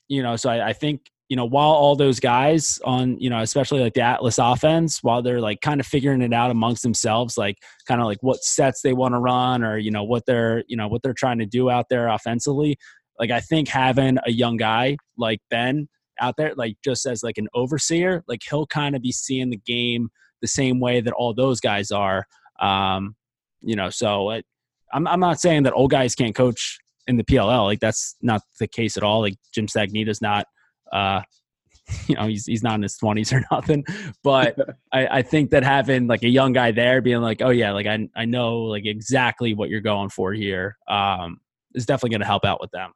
you 0.08 0.24
know, 0.24 0.36
so 0.36 0.50
I, 0.50 0.70
I 0.70 0.74
think 0.74 1.02
you 1.32 1.38
know, 1.38 1.46
while 1.46 1.72
all 1.72 1.96
those 1.96 2.20
guys 2.20 2.78
on, 2.84 3.18
you 3.18 3.30
know, 3.30 3.40
especially 3.40 3.80
like 3.80 3.94
the 3.94 4.02
Atlas 4.02 4.38
offense, 4.38 5.02
while 5.02 5.22
they're 5.22 5.40
like 5.40 5.62
kind 5.62 5.80
of 5.80 5.88
figuring 5.88 6.22
it 6.22 6.34
out 6.34 6.52
amongst 6.52 6.84
themselves, 6.84 7.38
like 7.38 7.56
kind 7.88 8.02
of 8.02 8.08
like 8.08 8.18
what 8.20 8.44
sets 8.44 8.82
they 8.82 8.92
want 8.92 9.14
to 9.14 9.18
run 9.18 9.64
or, 9.64 9.78
you 9.78 9.92
know, 9.92 10.04
what 10.04 10.26
they're, 10.26 10.66
you 10.68 10.76
know, 10.76 10.90
what 10.90 11.02
they're 11.04 11.14
trying 11.14 11.40
to 11.40 11.46
do 11.46 11.70
out 11.70 11.86
there 11.90 12.10
offensively. 12.10 12.76
Like 13.18 13.32
I 13.32 13.40
think 13.40 13.70
having 13.70 14.18
a 14.26 14.32
young 14.34 14.58
guy 14.58 14.98
like 15.18 15.40
Ben 15.50 15.88
out 16.20 16.36
there, 16.36 16.54
like 16.56 16.76
just 16.84 17.06
as 17.06 17.24
like 17.24 17.38
an 17.38 17.48
overseer, 17.54 18.26
like 18.28 18.42
he'll 18.50 18.68
kind 18.68 18.94
of 18.94 19.02
be 19.02 19.14
seeing 19.14 19.52
the 19.52 19.62
game 19.66 20.10
the 20.42 20.50
same 20.50 20.82
way 20.82 21.00
that 21.00 21.14
all 21.14 21.34
those 21.34 21.62
guys 21.62 21.92
are. 21.92 22.26
Um, 22.60 23.16
you 23.62 23.78
know, 23.78 23.90
so 23.90 24.32
it, 24.32 24.46
I'm, 24.92 25.08
I'm 25.08 25.22
not 25.22 25.40
saying 25.40 25.64
that 25.64 25.72
old 25.72 25.92
guys 25.92 26.14
can't 26.14 26.36
coach 26.36 26.78
in 27.08 27.16
the 27.16 27.24
PLL. 27.24 27.68
Like 27.68 27.80
that's 27.80 28.18
not 28.22 28.42
the 28.60 28.68
case 28.68 28.98
at 28.98 29.04
all. 29.04 29.22
Like 29.22 29.36
Jim 29.54 29.68
Stagnitta's 29.68 30.22
not 30.22 30.46
uh, 30.92 31.22
you 32.08 32.16
know, 32.16 32.28
he's 32.28 32.46
he's 32.46 32.64
not 32.64 32.76
in 32.76 32.84
his 32.84 32.98
twenties 32.98 33.34
or 33.34 33.44
nothing. 33.52 33.84
But 34.24 34.56
I, 34.92 35.08
I 35.08 35.22
think 35.22 35.52
that 35.52 35.64
having 35.64 36.08
like 36.08 36.24
a 36.24 36.30
young 36.30 36.54
guy 36.54 36.72
there 36.72 37.02
being 37.02 37.22
like, 37.22 37.42
oh 37.42 37.50
yeah, 37.50 37.72
like 37.72 37.88
I 37.88 38.08
I 38.16 38.26
know 38.26 38.60
like 38.60 38.86
exactly 38.86 39.54
what 39.54 39.70
you're 39.70 39.82
going 39.82 40.10
for 40.10 40.34
here, 40.34 40.78
um, 40.88 41.40
is 41.74 41.86
definitely 41.86 42.16
gonna 42.16 42.26
help 42.26 42.46
out 42.46 42.62
with 42.62 42.72
them. 42.72 42.92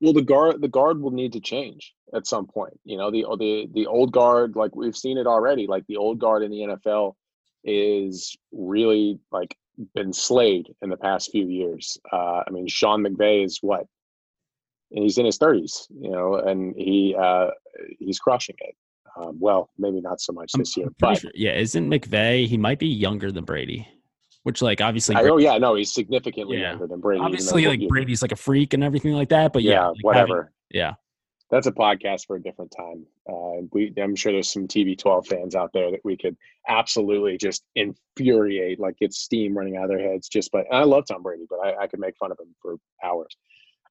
Well, 0.00 0.12
the 0.12 0.22
guard 0.22 0.60
the 0.60 0.68
guard 0.68 1.00
will 1.00 1.10
need 1.10 1.32
to 1.34 1.40
change 1.40 1.94
at 2.14 2.26
some 2.26 2.46
point. 2.46 2.78
You 2.84 2.96
know, 2.96 3.10
the 3.10 3.24
the 3.38 3.68
the 3.72 3.86
old 3.86 4.12
guard, 4.12 4.56
like 4.56 4.74
we've 4.74 4.96
seen 4.96 5.18
it 5.18 5.26
already, 5.26 5.66
like 5.66 5.84
the 5.88 5.96
old 5.96 6.18
guard 6.18 6.42
in 6.42 6.50
the 6.50 6.78
NFL 6.86 7.14
is 7.64 8.34
really 8.52 9.18
like 9.32 9.56
been 9.94 10.12
slayed 10.12 10.68
in 10.82 10.90
the 10.90 10.96
past 10.96 11.30
few 11.30 11.46
years. 11.46 11.98
Uh, 12.12 12.42
I 12.46 12.50
mean, 12.50 12.66
Sean 12.66 13.02
McVay 13.02 13.44
is 13.44 13.58
what, 13.60 13.86
and 14.92 15.02
he's 15.04 15.18
in 15.18 15.26
his 15.26 15.38
thirties, 15.38 15.86
you 15.90 16.10
know, 16.10 16.34
and 16.36 16.74
he 16.76 17.14
uh, 17.18 17.48
he's 17.98 18.18
crushing 18.18 18.56
it. 18.60 18.74
Um, 19.16 19.38
well, 19.40 19.70
maybe 19.78 20.00
not 20.00 20.20
so 20.20 20.32
much 20.32 20.52
this 20.52 20.76
year, 20.76 20.86
but 21.00 21.18
Sure. 21.18 21.30
Yeah, 21.34 21.54
isn't 21.56 21.88
McVay? 21.90 22.46
He 22.46 22.56
might 22.56 22.78
be 22.78 22.86
younger 22.86 23.32
than 23.32 23.44
Brady, 23.44 23.86
which 24.44 24.62
like 24.62 24.80
obviously, 24.80 25.16
I, 25.16 25.22
oh 25.24 25.36
yeah, 25.38 25.58
no, 25.58 25.74
he's 25.74 25.92
significantly 25.92 26.58
Yeah. 26.58 26.70
younger 26.70 26.86
than 26.86 27.00
Brady. 27.00 27.20
obviously 27.20 27.66
like 27.66 27.80
Brady's 27.88 28.22
like 28.22 28.32
a 28.32 28.36
freak 28.36 28.72
and 28.72 28.84
everything 28.84 29.12
like 29.12 29.28
that. 29.30 29.52
But 29.52 29.62
yeah, 29.62 29.72
yeah, 29.72 29.86
like, 29.86 29.96
having- 29.96 30.30
whatever. 30.30 30.52
yeah, 30.70 30.94
That's 31.50 31.66
a 31.66 31.72
podcast 31.72 32.26
for 32.26 32.36
a 32.36 32.42
different 32.42 32.72
time. 32.76 33.04
Uh, 33.28 33.62
we, 33.72 33.92
I'm 34.00 34.14
sure 34.14 34.30
there's 34.32 34.52
some 34.52 34.68
TB12 34.68 35.26
fans 35.26 35.54
out 35.56 35.70
there 35.74 35.90
that 35.90 36.00
we 36.04 36.16
could 36.16 36.36
absolutely 36.68 37.36
just 37.36 37.64
infuriate, 37.74 38.78
like 38.78 38.96
get 38.98 39.12
steam 39.12 39.56
running 39.58 39.76
out 39.76 39.84
of 39.84 39.90
their 39.90 40.00
heads. 40.00 40.28
Just, 40.28 40.52
by. 40.52 40.60
and 40.60 40.68
I 40.76 40.84
love 40.84 41.04
Tom 41.08 41.22
Brady, 41.24 41.46
but 41.50 41.58
I, 41.58 41.82
I 41.82 41.86
could 41.88 42.00
make 42.00 42.16
fun 42.16 42.30
of 42.30 42.38
him 42.38 42.54
for 42.62 42.76
hours. 43.04 43.36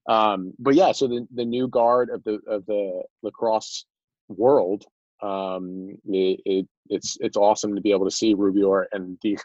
Um, 0.10 0.54
but 0.58 0.74
yeah, 0.74 0.92
so 0.92 1.08
the 1.08 1.28
the 1.34 1.46
new 1.46 1.68
guard 1.68 2.10
of 2.10 2.24
the 2.24 2.40
of 2.48 2.66
the 2.66 3.04
lacrosse 3.22 3.86
world, 4.28 4.86
um, 5.22 5.96
it, 6.08 6.42
it 6.46 6.68
it's 6.90 7.18
it's 7.22 7.38
awesome 7.38 7.76
to 7.76 7.82
be 7.82 7.92
able 7.92 8.06
to 8.06 8.16
see 8.16 8.36
Rubeor 8.36 8.86
and 8.92 9.18
the, 9.24 9.38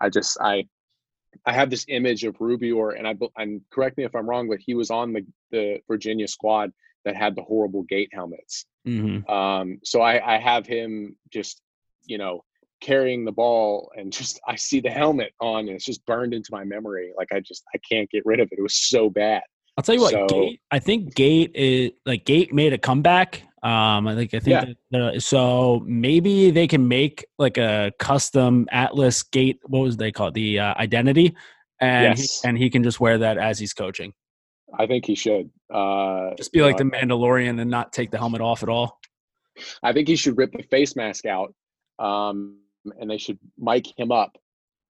I 0.00 0.08
just 0.08 0.36
I 0.40 0.66
I 1.46 1.52
have 1.52 1.70
this 1.70 1.84
image 1.88 2.24
of 2.24 2.36
Rubeor, 2.38 2.98
and 2.98 3.06
I 3.06 3.14
and 3.36 3.60
correct 3.70 3.96
me 3.96 4.04
if 4.04 4.14
I'm 4.14 4.28
wrong, 4.28 4.48
but 4.48 4.58
he 4.60 4.74
was 4.74 4.90
on 4.90 5.12
the 5.12 5.24
the 5.52 5.80
Virginia 5.88 6.26
squad 6.26 6.72
that 7.04 7.16
had 7.16 7.36
the 7.36 7.42
horrible 7.42 7.84
Gait 7.84 8.10
helmets. 8.12 8.66
hmm 8.84 9.18
Um, 9.30 9.78
so 9.84 10.00
I, 10.02 10.34
I 10.34 10.38
have 10.38 10.66
him 10.66 11.16
just, 11.32 11.62
you 12.04 12.18
know, 12.18 12.44
carrying 12.80 13.24
the 13.24 13.32
ball 13.32 13.90
and 13.96 14.12
just 14.20 14.40
I 14.46 14.56
see 14.56 14.80
the 14.80 14.90
helmet 14.90 15.32
on 15.40 15.60
and 15.60 15.70
it's 15.70 15.84
just 15.84 16.04
burned 16.04 16.34
into 16.34 16.50
my 16.52 16.64
memory. 16.64 17.12
Like 17.16 17.28
I 17.32 17.40
just 17.40 17.64
I 17.74 17.78
can't 17.90 18.10
get 18.10 18.26
rid 18.26 18.40
of 18.40 18.48
it. 18.52 18.58
It 18.58 18.62
was 18.62 18.74
so 18.74 19.08
bad. 19.08 19.42
I'll 19.76 19.82
tell 19.82 19.94
you 19.94 20.00
what, 20.00 20.12
So- 20.12 20.26
Gait. 20.26 20.60
I 20.70 20.78
think 20.78 21.14
Gait 21.14 21.52
is 21.54 21.90
like 22.06 22.24
Gait 22.24 22.52
made 22.52 22.72
a 22.72 22.78
comeback. 22.78 23.42
Um, 23.62 24.08
I 24.08 24.14
think 24.14 24.32
I 24.34 24.40
think 24.40 24.76
Yeah. 24.90 24.98
uh, 24.98 25.20
so. 25.20 25.82
Maybe 25.86 26.50
they 26.50 26.66
can 26.66 26.88
make 26.88 27.26
like 27.38 27.58
a 27.58 27.92
custom 27.98 28.66
Atlas 28.72 29.22
Gait. 29.22 29.58
What 29.64 29.80
was 29.80 29.96
they 29.98 30.10
called? 30.10 30.32
The 30.34 30.58
uh, 30.60 30.74
identity, 30.78 31.34
and 31.80 32.18
Yes. 32.18 32.40
he, 32.40 32.48
and 32.48 32.56
he 32.58 32.70
can 32.70 32.82
just 32.82 33.00
wear 33.00 33.18
that 33.18 33.36
as 33.36 33.58
he's 33.58 33.74
coaching. 33.74 34.14
I 34.78 34.86
think 34.86 35.04
he 35.04 35.14
should. 35.14 35.50
Uh, 35.72 36.34
Just 36.36 36.52
be 36.52 36.62
like 36.62 36.78
know, 36.78 36.84
the 36.84 36.96
Mandalorian 36.96 37.60
and 37.60 37.70
not 37.70 37.92
take 37.92 38.10
the 38.10 38.18
helmet 38.18 38.40
off 38.40 38.62
at 38.62 38.68
all. 38.68 38.98
I 39.82 39.92
think 39.92 40.08
he 40.08 40.16
should 40.16 40.38
rip 40.38 40.52
the 40.52 40.62
face 40.62 40.96
mask 40.96 41.26
out, 41.26 41.52
um, 41.98 42.60
and 42.98 43.10
they 43.10 43.18
should 43.18 43.38
mic 43.58 43.86
him 43.98 44.10
up 44.10 44.38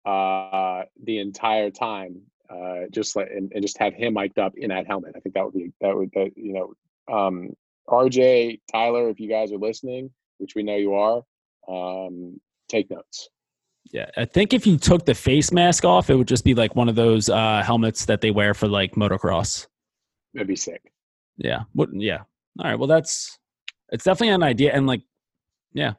uh, 0.06 0.84
the 1.04 1.18
entire 1.20 1.72
time, 1.72 2.22
uh, 2.50 2.88
just 2.92 3.16
like 3.16 3.30
and, 3.30 3.52
and 3.54 3.62
just 3.62 3.78
have 3.78 3.94
him 3.94 4.14
mic'd 4.14 4.40
up 4.40 4.54
in 4.58 4.70
that 4.70 4.88
helmet. 4.88 5.14
I 5.16 5.20
think 5.20 5.36
that 5.36 5.46
would 5.46 5.54
be 5.54 5.72
that 5.82 5.96
would 5.96 6.12
that 6.14 6.32
you 6.36 6.54
know, 6.54 7.14
um, 7.14 7.56
RJ 7.88 8.62
Tyler, 8.72 9.10
if 9.10 9.20
you 9.20 9.30
guys 9.30 9.52
are 9.52 9.58
listening, 9.58 10.12
which 10.38 10.56
we 10.56 10.64
know 10.64 10.76
you 10.76 10.94
are, 10.96 11.22
um, 11.68 12.40
take 12.68 12.90
notes. 12.90 13.30
Yeah, 13.92 14.10
I 14.18 14.26
think 14.26 14.54
if 14.54 14.68
you 14.68 14.78
took 14.78 15.06
the 15.06 15.16
face 15.16 15.52
mask 15.52 15.84
off, 15.84 16.10
it 16.10 16.16
would 16.16 16.28
just 16.28 16.44
be 16.44 16.54
like 16.54 16.76
one 16.76 16.90
of 16.90 16.96
those 16.96 17.30
uh, 17.30 17.64
helmets 17.66 18.06
that 18.06 18.22
they 18.22 18.32
wear 18.32 18.54
for 18.54 18.68
like 18.68 18.94
motocross. 18.96 19.68
That'd 20.34 20.48
be 20.48 20.56
sick. 20.56 20.92
Yeah. 21.38 21.62
What? 21.74 21.90
Yeah. 21.94 22.20
All 22.60 22.66
right. 22.66 22.78
Well, 22.78 22.88
that's 22.88 23.40
it's 23.92 24.04
definitely 24.04 24.34
an 24.36 24.44
idea, 24.44 24.74
and 24.74 24.86
like, 24.86 25.02
yeah, 25.74 25.94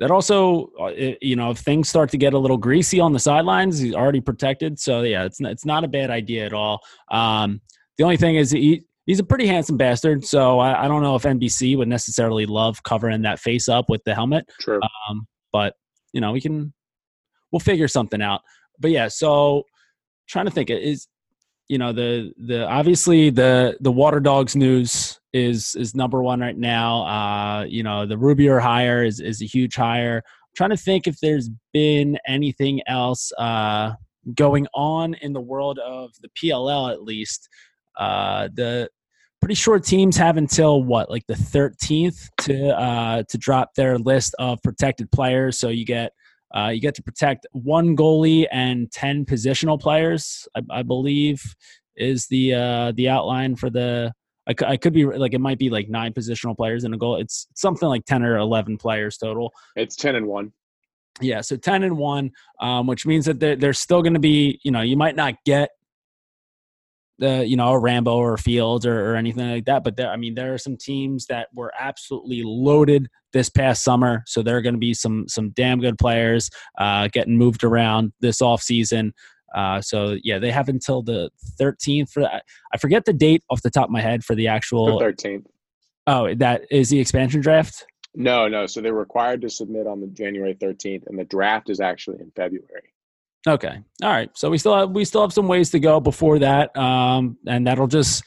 that 0.00 0.10
also, 0.10 0.70
uh, 0.80 0.90
you 1.22 1.36
know, 1.36 1.50
if 1.50 1.58
things 1.58 1.88
start 1.88 2.10
to 2.10 2.18
get 2.18 2.34
a 2.34 2.38
little 2.38 2.56
greasy 2.56 3.00
on 3.00 3.12
the 3.12 3.18
sidelines, 3.18 3.78
he's 3.78 3.94
already 3.94 4.20
protected. 4.20 4.78
So 4.78 5.02
yeah, 5.02 5.24
it's 5.24 5.40
not, 5.40 5.52
it's 5.52 5.64
not 5.64 5.84
a 5.84 5.88
bad 5.88 6.10
idea 6.10 6.46
at 6.46 6.52
all. 6.52 6.80
Um, 7.10 7.60
the 7.96 8.04
only 8.04 8.16
thing 8.16 8.34
is 8.34 8.50
he 8.50 8.82
he's 9.06 9.20
a 9.20 9.24
pretty 9.24 9.46
handsome 9.46 9.76
bastard, 9.76 10.24
so 10.24 10.58
I, 10.58 10.84
I 10.84 10.88
don't 10.88 11.02
know 11.02 11.14
if 11.14 11.22
NBC 11.22 11.76
would 11.78 11.88
necessarily 11.88 12.46
love 12.46 12.82
covering 12.82 13.22
that 13.22 13.38
face 13.38 13.68
up 13.68 13.88
with 13.88 14.02
the 14.04 14.14
helmet. 14.14 14.46
True. 14.60 14.80
Um, 15.08 15.26
but 15.52 15.74
you 16.12 16.20
know, 16.20 16.32
we 16.32 16.40
can 16.40 16.72
we'll 17.52 17.60
figure 17.60 17.88
something 17.88 18.20
out. 18.20 18.40
But 18.80 18.90
yeah, 18.90 19.06
so 19.06 19.62
trying 20.28 20.46
to 20.46 20.50
think 20.50 20.70
is 20.70 21.06
you 21.68 21.78
know 21.78 21.92
the 21.92 22.32
the 22.38 22.66
obviously 22.66 23.30
the 23.30 23.76
the 23.80 23.92
water 23.92 24.20
dogs 24.20 24.54
news 24.54 25.18
is 25.32 25.74
is 25.76 25.94
number 25.94 26.22
one 26.22 26.40
right 26.40 26.56
now. 26.56 27.02
Uh, 27.06 27.64
you 27.64 27.82
know 27.82 28.06
the 28.06 28.16
Rubeor 28.16 28.60
hire 28.60 29.02
is 29.02 29.20
is 29.20 29.42
a 29.42 29.46
huge 29.46 29.74
hire. 29.74 30.22
I'm 30.26 30.56
trying 30.56 30.70
to 30.70 30.76
think 30.76 31.06
if 31.06 31.18
there's 31.20 31.50
been 31.72 32.18
anything 32.26 32.80
else 32.86 33.32
uh, 33.38 33.92
going 34.34 34.66
on 34.74 35.14
in 35.14 35.32
the 35.32 35.40
world 35.40 35.78
of 35.78 36.12
the 36.20 36.28
PLL 36.28 36.92
at 36.92 37.02
least. 37.02 37.48
Uh, 37.96 38.48
the 38.54 38.88
pretty 39.40 39.54
sure 39.54 39.78
teams 39.78 40.16
have 40.16 40.36
until 40.36 40.82
what 40.82 41.10
like 41.10 41.26
the 41.26 41.34
13th 41.34 42.28
to 42.38 42.68
uh, 42.78 43.22
to 43.28 43.38
drop 43.38 43.74
their 43.74 43.98
list 43.98 44.34
of 44.38 44.62
protected 44.62 45.10
players. 45.12 45.58
So 45.58 45.68
you 45.68 45.84
get 45.84 46.12
uh, 46.54 46.68
you 46.68 46.80
get 46.80 46.94
to 46.94 47.02
protect 47.02 47.46
one 47.52 47.96
goalie 47.96 48.46
and 48.52 48.90
ten 48.92 49.24
positional 49.24 49.80
players. 49.80 50.46
I, 50.56 50.62
I 50.70 50.82
believe 50.82 51.42
is 51.96 52.26
the 52.28 52.54
uh, 52.54 52.92
the 52.92 53.08
outline 53.08 53.56
for 53.56 53.70
the. 53.70 54.12
I, 54.46 54.54
I 54.66 54.76
could 54.76 54.92
be 54.92 55.06
like 55.06 55.32
it 55.32 55.40
might 55.40 55.58
be 55.58 55.70
like 55.70 55.88
nine 55.88 56.12
positional 56.12 56.56
players 56.56 56.84
in 56.84 56.92
a 56.92 56.98
goal. 56.98 57.16
It's 57.16 57.46
something 57.54 57.88
like 57.88 58.04
ten 58.04 58.22
or 58.22 58.36
eleven 58.36 58.76
players 58.76 59.16
total. 59.16 59.52
It's 59.74 59.96
ten 59.96 60.16
and 60.16 60.26
one. 60.26 60.52
Yeah, 61.20 61.40
so 61.40 61.56
ten 61.56 61.82
and 61.82 61.96
one, 61.96 62.32
um, 62.60 62.86
which 62.86 63.06
means 63.06 63.24
that 63.26 63.40
there, 63.40 63.56
there's 63.56 63.78
still 63.78 64.02
going 64.02 64.14
to 64.14 64.20
be, 64.20 64.60
you 64.64 64.70
know, 64.70 64.80
you 64.80 64.96
might 64.96 65.16
not 65.16 65.34
get 65.44 65.70
the, 67.18 67.46
you 67.46 67.56
know, 67.56 67.68
a 67.72 67.78
Rambo 67.78 68.16
or 68.16 68.34
a 68.34 68.38
Fields 68.38 68.84
or, 68.84 69.12
or 69.12 69.16
anything 69.16 69.48
like 69.50 69.66
that, 69.66 69.84
but 69.84 69.96
there, 69.96 70.10
I 70.10 70.16
mean, 70.16 70.34
there 70.34 70.52
are 70.54 70.58
some 70.58 70.76
teams 70.76 71.26
that 71.26 71.48
were 71.54 71.72
absolutely 71.78 72.42
loaded 72.44 73.08
this 73.32 73.48
past 73.48 73.84
summer, 73.84 74.22
so 74.26 74.42
there 74.42 74.56
are 74.56 74.62
going 74.62 74.74
to 74.74 74.80
be 74.80 74.94
some 74.94 75.26
some 75.28 75.50
damn 75.50 75.80
good 75.80 75.98
players 75.98 76.50
uh, 76.78 77.08
getting 77.12 77.36
moved 77.36 77.64
around 77.64 78.12
this 78.20 78.40
off 78.42 78.62
season. 78.62 79.12
Uh, 79.54 79.80
so 79.80 80.16
yeah, 80.24 80.38
they 80.38 80.50
have 80.50 80.68
until 80.68 81.02
the 81.02 81.30
13th 81.60 82.10
for 82.10 82.22
that. 82.22 82.44
I 82.72 82.78
forget 82.78 83.04
the 83.04 83.12
date 83.12 83.44
off 83.50 83.62
the 83.62 83.70
top 83.70 83.84
of 83.84 83.90
my 83.90 84.00
head 84.00 84.24
for 84.24 84.34
the 84.34 84.44
The 84.44 84.48
actual. 84.48 84.98
thirteenth. 84.98 85.46
Oh, 86.06 86.34
that 86.34 86.62
is 86.70 86.90
the 86.90 86.98
expansion 86.98 87.40
draft. 87.40 87.86
No, 88.16 88.46
no. 88.48 88.66
So 88.66 88.80
they're 88.80 88.92
required 88.94 89.40
to 89.42 89.50
submit 89.50 89.86
on 89.86 90.00
the 90.00 90.06
January 90.08 90.54
thirteenth, 90.54 91.04
and 91.06 91.18
the 91.18 91.24
draft 91.24 91.70
is 91.70 91.80
actually 91.80 92.18
in 92.20 92.30
February. 92.34 92.93
Okay. 93.46 93.78
All 94.02 94.10
right. 94.10 94.30
So 94.34 94.50
we 94.50 94.58
still 94.58 94.74
have 94.74 94.90
we 94.90 95.04
still 95.04 95.20
have 95.20 95.32
some 95.32 95.48
ways 95.48 95.70
to 95.70 95.80
go 95.80 96.00
before 96.00 96.38
that. 96.38 96.74
Um 96.76 97.36
and 97.46 97.66
that'll 97.66 97.86
just 97.86 98.24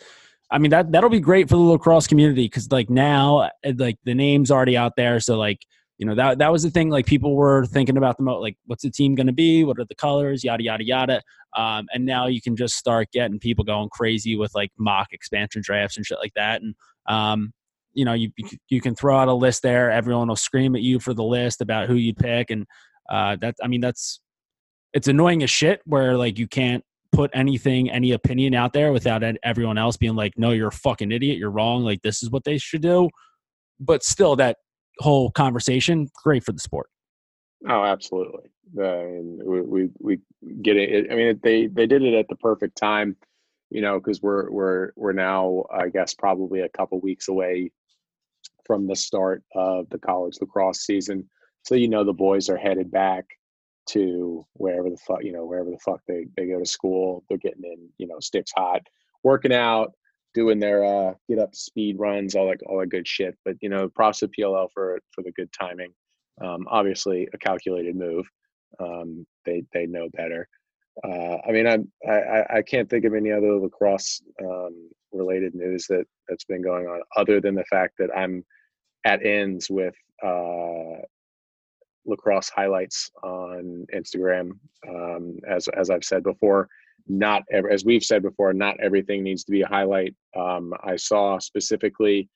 I 0.51 0.59
mean 0.59 0.71
that 0.71 0.91
that'll 0.91 1.09
be 1.09 1.19
great 1.19 1.49
for 1.49 1.55
the 1.55 1.61
lacrosse 1.61 2.07
community 2.07 2.47
cuz 2.47 2.71
like 2.71 2.89
now 2.89 3.39
uh, 3.39 3.73
like 3.77 3.97
the 4.03 4.13
name's 4.13 4.51
already 4.51 4.77
out 4.77 4.95
there. 4.95 5.19
So 5.19 5.37
like 5.37 5.59
you 5.97 6.05
know 6.05 6.13
that 6.13 6.37
that 6.37 6.51
was 6.51 6.61
the 6.61 6.69
thing 6.69 6.91
like 6.91 7.07
people 7.07 7.35
were 7.35 7.65
thinking 7.65 7.97
about 7.97 8.17
the 8.17 8.23
mo 8.23 8.39
like 8.39 8.57
what's 8.67 8.83
the 8.83 8.91
team 8.91 9.15
going 9.15 9.25
to 9.27 9.33
be? 9.33 9.63
What 9.63 9.79
are 9.79 9.85
the 9.85 9.95
colors? 9.95 10.43
Yada 10.43 10.63
yada 10.63 10.83
yada. 10.85 11.21
Um 11.55 11.87
and 11.91 12.05
now 12.05 12.27
you 12.27 12.39
can 12.39 12.55
just 12.55 12.75
start 12.75 13.11
getting 13.11 13.39
people 13.39 13.65
going 13.65 13.89
crazy 13.89 14.35
with 14.35 14.53
like 14.53 14.71
mock 14.77 15.07
expansion 15.13 15.63
drafts 15.65 15.97
and 15.97 16.05
shit 16.05 16.19
like 16.19 16.33
that. 16.35 16.61
And 16.61 16.75
um 17.07 17.53
you 17.93 18.05
know 18.05 18.13
you 18.13 18.29
you 18.69 18.81
can 18.81 18.93
throw 18.93 19.17
out 19.17 19.29
a 19.29 19.33
list 19.33 19.63
there. 19.63 19.89
Everyone 19.89 20.27
will 20.27 20.35
scream 20.35 20.75
at 20.75 20.83
you 20.83 20.99
for 20.99 21.15
the 21.15 21.23
list 21.23 21.59
about 21.61 21.87
who 21.87 21.95
you 21.95 22.13
pick. 22.13 22.51
And 22.51 22.67
uh 23.09 23.35
that 23.37 23.55
I 23.63 23.67
mean 23.67 23.81
that's 23.81 24.19
it's 24.97 25.07
annoying 25.07 25.43
as 25.43 25.49
shit 25.49 25.81
where 25.85 26.17
like 26.17 26.37
you 26.37 26.47
can't 26.47 26.83
put 27.11 27.31
anything 27.33 27.89
any 27.89 28.11
opinion 28.11 28.53
out 28.53 28.73
there 28.73 28.91
without 28.91 29.23
everyone 29.43 29.77
else 29.77 29.95
being 29.95 30.15
like 30.15 30.33
no 30.37 30.51
you're 30.51 30.67
a 30.67 30.71
fucking 30.71 31.11
idiot 31.11 31.37
you're 31.37 31.51
wrong 31.51 31.83
like 31.83 32.01
this 32.01 32.21
is 32.21 32.29
what 32.29 32.43
they 32.43 32.57
should 32.57 32.81
do 32.81 33.09
but 33.79 34.03
still 34.03 34.35
that 34.35 34.57
whole 34.99 35.31
conversation 35.31 36.07
great 36.23 36.43
for 36.43 36.51
the 36.51 36.59
sport 36.59 36.89
Oh, 37.65 37.83
absolutely. 37.83 38.49
Uh, 38.77 38.83
and 38.83 39.41
we, 39.43 39.61
we 39.61 39.89
we 39.99 40.19
get 40.61 40.77
it. 40.77 41.11
I 41.11 41.15
mean, 41.15 41.39
they 41.41 41.67
they 41.67 41.87
did 41.87 42.03
it 42.03 42.13
at 42.13 42.27
the 42.27 42.35
perfect 42.35 42.77
time, 42.77 43.15
you 43.69 43.81
know, 43.81 43.99
because 43.99 44.21
we're 44.21 44.51
we're 44.51 44.91
we're 44.95 45.13
now, 45.13 45.65
I 45.73 45.89
guess, 45.89 46.13
probably 46.13 46.61
a 46.61 46.69
couple 46.69 46.99
weeks 46.99 47.29
away 47.29 47.71
from 48.65 48.87
the 48.87 48.95
start 48.95 49.43
of 49.55 49.89
the 49.89 49.97
college 49.97 50.37
lacrosse 50.41 50.85
season. 50.85 51.29
So 51.63 51.75
you 51.75 51.87
know, 51.87 52.03
the 52.03 52.13
boys 52.13 52.49
are 52.49 52.57
headed 52.57 52.91
back 52.91 53.25
to 53.87 54.45
wherever 54.53 54.89
the 54.89 54.97
fuck 54.97 55.23
you 55.23 55.31
know 55.31 55.45
wherever 55.45 55.69
the 55.69 55.79
fuck 55.79 56.01
they 56.07 56.27
they 56.35 56.47
go 56.47 56.59
to 56.59 56.65
school. 56.65 57.23
They're 57.29 57.37
getting 57.37 57.63
in, 57.63 57.89
you 57.97 58.07
know, 58.07 58.19
sticks 58.19 58.51
hot, 58.55 58.81
working 59.23 59.53
out, 59.53 59.93
doing 60.33 60.59
their 60.59 60.83
uh 60.83 61.13
get 61.29 61.39
up 61.39 61.55
speed 61.55 61.97
runs, 61.99 62.35
all 62.35 62.47
that 62.47 62.61
all 62.67 62.79
that 62.79 62.89
good 62.89 63.07
shit. 63.07 63.37
But 63.45 63.55
you 63.61 63.69
know, 63.69 63.89
props 63.89 64.19
to 64.19 64.27
PLL 64.27 64.69
for 64.73 64.99
for 65.11 65.23
the 65.23 65.31
good 65.31 65.51
timing. 65.51 65.93
Um, 66.41 66.67
obviously, 66.69 67.27
a 67.33 67.37
calculated 67.37 67.95
move. 67.95 68.27
Um, 68.79 69.25
they 69.45 69.63
they 69.73 69.85
know 69.87 70.09
better. 70.13 70.47
Uh, 71.03 71.37
I 71.47 71.51
mean, 71.51 71.67
I'm, 71.67 71.91
I 72.07 72.43
I- 72.49 72.61
can't 72.63 72.89
think 72.89 73.05
of 73.05 73.13
any 73.13 73.31
other 73.31 73.53
lacrosse 73.59 74.21
um, 74.43 74.89
related 75.11 75.53
news 75.55 75.85
that 75.87 76.05
that's 76.27 76.45
been 76.45 76.61
going 76.61 76.87
on 76.87 77.01
other 77.15 77.39
than 77.39 77.55
the 77.55 77.63
fact 77.65 77.93
that 77.99 78.09
I'm 78.15 78.43
at 79.05 79.25
ends 79.25 79.69
with 79.69 79.93
uh, 80.23 81.01
lacrosse 82.07 82.49
highlights 82.49 83.11
on 83.23 83.85
Instagram. 83.93 84.51
Um, 84.87 85.37
as 85.47 85.67
as 85.69 85.89
I've 85.89 86.03
said 86.03 86.23
before, 86.23 86.69
not 87.07 87.43
ever, 87.51 87.69
as 87.69 87.85
we've 87.85 88.03
said 88.03 88.21
before, 88.21 88.53
not 88.53 88.79
everything 88.79 89.23
needs 89.23 89.43
to 89.45 89.51
be 89.51 89.61
a 89.61 89.67
highlight. 89.67 90.15
Um, 90.35 90.73
I 90.83 90.95
saw 90.95 91.39
specifically, 91.39 92.29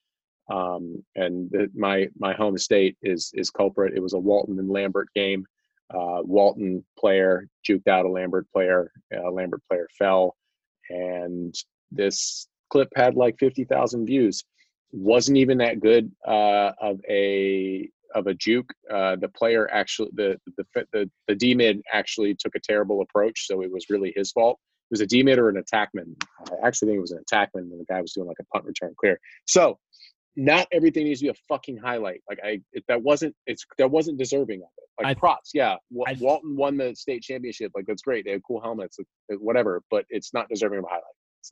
um, 0.50 1.04
and 1.16 1.50
the, 1.52 1.70
my 1.74 2.08
my 2.18 2.34
home 2.34 2.58
state 2.58 2.98
is 3.02 3.32
is 3.34 3.50
culprit. 3.50 3.94
It 3.96 4.02
was 4.02 4.14
a 4.14 4.20
Walton 4.20 4.60
and 4.60 4.70
Lambert 4.70 5.10
game. 5.16 5.46
Uh, 5.94 6.22
Walton 6.24 6.86
player 6.98 7.48
juked 7.68 7.88
out 7.88 8.06
a 8.06 8.10
Lambert 8.10 8.48
player. 8.54 8.92
A 9.14 9.30
Lambert 9.30 9.62
player 9.70 9.88
fell, 9.98 10.36
and 10.90 11.54
this 11.92 12.48
clip 12.70 12.90
had 12.96 13.16
like 13.16 13.38
fifty 13.40 13.66
thousand 13.66 14.06
views. 14.06 14.44
Wasn't 14.94 15.38
even 15.38 15.58
that 15.60 15.80
good 15.80 16.12
uh, 16.28 16.72
of 16.82 17.00
a 17.10 17.90
of 18.16 18.28
a 18.28 18.34
juke. 18.34 18.72
Uh, 18.90 19.16
the 19.16 19.30
player 19.30 19.70
actually, 19.72 20.10
the 20.14 20.38
the 20.58 20.86
the, 20.94 21.10
the 21.28 21.36
D 21.36 21.54
mid 21.54 21.82
actually 21.92 22.36
took 22.36 22.56
a 22.56 22.60
terrible 22.60 23.02
approach, 23.02 23.48
so 23.48 23.62
it 23.62 23.72
was 23.72 23.86
really 23.90 24.14
his 24.16 24.32
fault. 24.32 24.60
It 24.90 24.94
was 24.94 25.02
a 25.02 25.08
D 25.08 25.24
mid 25.24 25.40
or 25.40 25.50
an 25.50 25.62
attackman. 25.62 26.16
I 26.48 26.68
actually 26.68 26.90
think 26.90 26.98
it 26.98 27.02
was 27.02 27.12
an 27.12 27.24
attackman, 27.32 27.72
and 27.72 27.80
the 27.80 27.86
guy 27.90 28.02
was 28.02 28.14
doing 28.14 28.28
like 28.28 28.38
a 28.40 28.46
punt 28.46 28.66
return 28.66 28.94
clear. 29.00 29.20
So 29.46 29.78
not 30.36 30.68
everything 30.72 31.04
needs 31.06 31.20
to 31.20 31.26
be 31.26 31.30
a 31.30 31.34
fucking 31.50 31.78
highlight. 31.78 32.22
Like 32.30 32.40
I, 32.44 32.62
it, 32.74 32.84
that 32.88 33.02
wasn't 33.02 33.36
it's 33.48 33.66
that 33.78 33.90
wasn't 33.90 34.18
deserving 34.18 34.62
of 34.62 34.70
it. 34.78 35.04
Like 35.04 35.18
I, 35.18 35.20
props, 35.20 35.52
yeah. 35.54 35.76
I, 36.06 36.16
Walton 36.20 36.56
won 36.56 36.78
the 36.78 36.96
state 36.96 37.22
championship. 37.22 37.72
Like 37.76 37.86
that's 37.86 38.02
great. 38.02 38.26
They 38.26 38.32
had 38.32 38.42
cool 38.48 38.62
helmets, 38.62 38.98
whatever. 39.30 39.82
But 39.90 40.06
it's 40.10 40.34
not 40.34 40.48
deserving 40.50 40.80
of 40.80 40.86
a 40.86 40.88
highlight. 40.88 41.04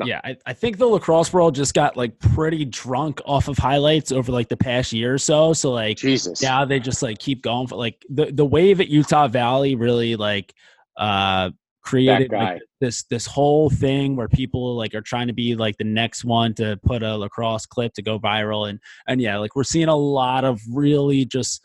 Yeah, 0.06 0.21
I, 0.23 0.38
I, 0.45 0.54
think 0.54 0.78
the 0.78 0.86
lacrosse 0.86 1.34
world 1.34 1.56
just 1.56 1.73
got 1.73 1.97
like 1.97 2.17
pretty 2.19 2.63
drunk 2.63 3.21
off 3.25 3.47
of 3.47 3.58
highlights 3.58 4.12
over 4.12 4.32
like 4.32 4.47
the 4.47 4.58
past 4.58 4.93
year 4.93 5.13
or 5.13 5.17
so. 5.17 5.54
So 5.54 5.71
like, 5.71 5.97
Jesus, 5.97 6.41
yeah, 6.41 6.63
they 6.63 6.80
just 6.80 7.02
like 7.02 7.17
keep 7.17 7.41
going 7.41 7.67
for 7.67 7.75
like 7.75 8.06
the 8.10 8.32
the 8.32 8.45
wave 8.45 8.80
at 8.82 8.88
Utah 8.88 9.28
Valley 9.28 9.75
really 9.75 10.15
like 10.15 10.54
uh 10.97 11.49
created 11.82 12.32
like, 12.32 12.62
this 12.80 13.04
this 13.10 13.25
whole 13.25 13.69
thing 13.69 14.15
where 14.15 14.28
people 14.28 14.75
like 14.75 14.93
are 14.93 15.02
trying 15.02 15.28
to 15.28 15.34
be 15.34 15.56
like 15.56 15.78
the 15.78 15.84
next 15.84 16.23
one 16.23 16.54
to 16.54 16.80
put 16.84 17.02
a 17.02 17.17
lacrosse 17.17 17.65
clip 17.65 17.93
to 17.93 18.02
go 18.02 18.19
viral. 18.19 18.69
And 18.69 18.80
and 19.08 19.19
yeah, 19.19 19.38
like 19.38 19.56
we're 19.56 19.63
seeing 19.63 19.88
a 19.88 19.95
lot 19.95 20.45
of 20.45 20.62
really 20.71 21.25
just 21.25 21.62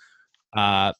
uh 0.56 0.92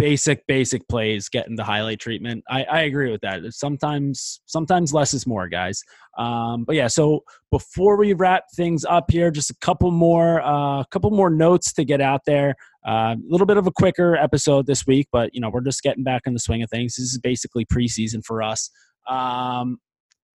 basic 0.00 0.46
basic 0.46 0.88
plays 0.88 1.28
getting 1.28 1.56
the 1.56 1.64
highlight 1.64 2.00
treatment. 2.00 2.42
I 2.48 2.64
i 2.64 2.80
agree 2.82 3.10
with 3.10 3.20
that. 3.20 3.42
Sometimes 3.52 4.40
sometimes 4.46 4.92
less 4.92 5.12
is 5.14 5.26
more 5.26 5.48
guys. 5.48 5.82
Um 6.18 6.64
but 6.64 6.74
yeah 6.74 6.88
so 6.88 7.20
before 7.50 7.96
we 7.96 8.14
wrap 8.14 8.44
things 8.56 8.84
up 8.84 9.10
here 9.10 9.30
just 9.30 9.50
a 9.50 9.56
couple 9.60 9.90
more 9.90 10.40
uh 10.42 10.84
couple 10.84 11.10
more 11.10 11.30
notes 11.30 11.72
to 11.74 11.84
get 11.84 12.00
out 12.00 12.22
there. 12.26 12.54
Uh, 12.86 12.90
a 12.90 12.92
uh, 12.92 13.16
little 13.28 13.46
bit 13.46 13.58
of 13.58 13.66
a 13.66 13.70
quicker 13.70 14.16
episode 14.16 14.66
this 14.66 14.86
week 14.86 15.06
but 15.12 15.34
you 15.34 15.40
know 15.40 15.50
we're 15.50 15.60
just 15.60 15.82
getting 15.82 16.02
back 16.02 16.22
in 16.26 16.32
the 16.32 16.40
swing 16.40 16.62
of 16.62 16.70
things. 16.70 16.96
This 16.96 17.12
is 17.12 17.18
basically 17.18 17.66
preseason 17.66 18.24
for 18.24 18.42
us. 18.42 18.70
Um 19.08 19.78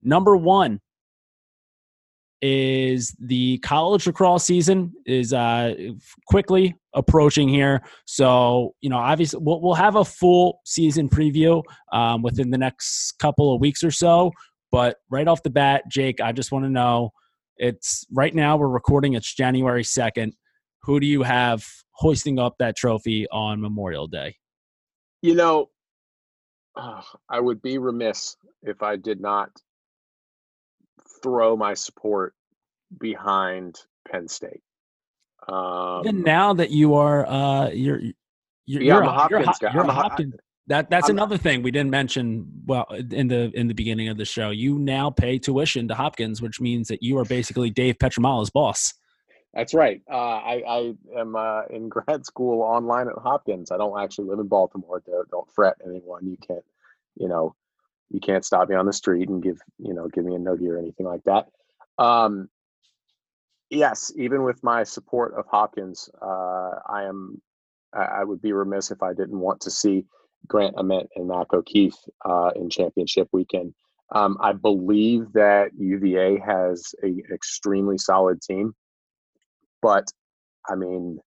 number 0.04 0.38
one 0.38 0.80
is 2.47 3.15
the 3.19 3.58
college 3.60 4.05
lacrosse 4.05 4.43
season 4.43 4.93
is 5.08 5.34
uh, 5.34 5.73
quickly 6.27 6.75
approaching 6.93 7.49
here. 7.49 7.81
So, 8.05 8.75
you 8.81 8.89
know, 8.91 8.97
obviously 8.97 9.39
we'll, 9.41 9.60
we'll 9.62 9.73
have 9.73 9.95
a 9.95 10.05
full 10.05 10.60
season 10.63 11.10
preview 11.10 11.63
um, 11.91 12.21
within 12.21 12.51
the 12.51 12.58
next 12.60 13.13
couple 13.13 13.55
of 13.55 13.62
weeks 13.62 13.84
or 13.84 13.89
so. 13.89 14.31
But 14.71 14.97
right 15.10 15.27
off 15.27 15.41
the 15.41 15.49
bat, 15.49 15.86
Jake, 15.89 16.21
I 16.21 16.34
just 16.34 16.51
want 16.51 16.65
to 16.65 16.69
know 16.69 17.10
it's 17.58 18.05
right 18.13 18.36
now 18.36 18.58
we're 18.58 18.67
recording, 18.67 19.13
it's 19.13 19.34
January 19.34 19.84
2nd. 19.84 20.34
Who 20.84 20.99
do 20.99 21.08
you 21.08 21.23
have 21.23 21.65
hoisting 21.93 22.38
up 22.38 22.58
that 22.60 22.77
trophy 22.77 23.27
on 23.29 23.60
Memorial 23.60 24.05
Day? 24.05 24.36
You 25.23 25.34
know, 25.34 25.69
uh, 26.75 27.01
I 27.27 27.39
would 27.39 27.63
be 27.63 27.79
remiss 27.79 28.36
if 28.62 28.84
I 28.84 28.97
did 28.97 29.19
not 29.19 29.49
throw 31.25 31.57
my 31.57 31.73
support 31.73 32.35
behind 32.99 33.79
Penn 34.07 34.27
State. 34.27 34.61
Um, 35.47 36.01
Even 36.05 36.21
now 36.21 36.53
that 36.53 36.69
you 36.69 36.93
are, 36.93 37.25
uh, 37.25 37.69
you're, 37.69 37.99
you're, 38.67 38.81
yeah, 38.81 38.93
you're 38.93 39.01
a 39.01 39.09
Hopkins 39.09 39.45
you're, 39.61 39.69
guy. 39.69 39.73
You're 39.73 39.83
a 39.85 39.91
Hopkins. 39.91 40.35
That 40.67 40.89
that's 40.89 41.09
I'm, 41.09 41.15
another 41.15 41.38
thing 41.38 41.61
we 41.61 41.71
didn't 41.71 41.91
mention. 41.91 42.47
Well, 42.65 42.85
in 43.11 43.27
the 43.27 43.51
in 43.53 43.67
the 43.67 43.73
beginning 43.73 44.07
of 44.09 44.17
the 44.17 44.25
show, 44.25 44.49
you 44.49 44.79
now 44.79 45.09
pay 45.09 45.38
tuition 45.38 45.88
to 45.88 45.95
Hopkins, 45.95 46.41
which 46.41 46.59
means 46.59 46.88
that 46.88 47.03
you 47.03 47.17
are 47.19 47.25
basically 47.25 47.69
Dave 47.69 47.97
Pietramala's 47.99 48.49
boss. 48.49 48.93
That's 49.53 49.73
right. 49.73 50.01
Uh, 50.11 50.15
I, 50.15 50.63
I 50.67 50.93
am 51.17 51.35
uh, 51.35 51.61
in 51.69 51.89
grad 51.89 52.25
school 52.25 52.61
online 52.61 53.07
at 53.07 53.17
Hopkins. 53.17 53.71
I 53.71 53.77
don't 53.77 53.99
actually 53.99 54.27
live 54.27 54.39
in 54.39 54.47
Baltimore. 54.47 55.01
Don't 55.31 55.49
fret, 55.53 55.75
anyone. 55.85 56.27
You 56.27 56.38
can't, 56.45 56.65
you 57.15 57.27
know, 57.29 57.55
you 58.09 58.19
can't 58.19 58.45
stop 58.45 58.69
me 58.69 58.75
on 58.75 58.85
the 58.85 58.93
street 58.93 59.29
and 59.29 59.43
give 59.43 59.59
you 59.77 59.93
know 59.93 60.07
give 60.07 60.23
me 60.23 60.35
a 60.35 60.39
noogie 60.39 60.69
or 60.69 60.77
anything 60.77 61.05
like 61.05 61.23
that 61.23 61.47
um, 61.97 62.49
yes 63.69 64.11
even 64.17 64.43
with 64.43 64.61
my 64.63 64.83
support 64.83 65.33
of 65.35 65.45
hopkins 65.47 66.09
uh, 66.21 66.71
i 66.89 67.03
am 67.03 67.41
I, 67.93 68.23
would 68.23 68.41
be 68.41 68.51
remiss 68.51 68.91
if 68.91 69.01
i 69.01 69.13
didn't 69.13 69.39
want 69.39 69.61
to 69.61 69.71
see 69.71 70.05
grant 70.47 70.75
ament 70.77 71.09
and 71.15 71.27
mac 71.27 71.53
o'keefe 71.53 71.95
uh, 72.25 72.51
in 72.55 72.69
championship 72.69 73.27
weekend 73.31 73.73
um, 74.13 74.37
i 74.41 74.53
believe 74.53 75.31
that 75.33 75.71
uva 75.77 76.39
has 76.45 76.93
an 77.01 77.21
extremely 77.33 77.97
solid 77.97 78.41
team 78.41 78.73
but 79.81 80.07
i 80.69 80.75
mean 80.75 81.19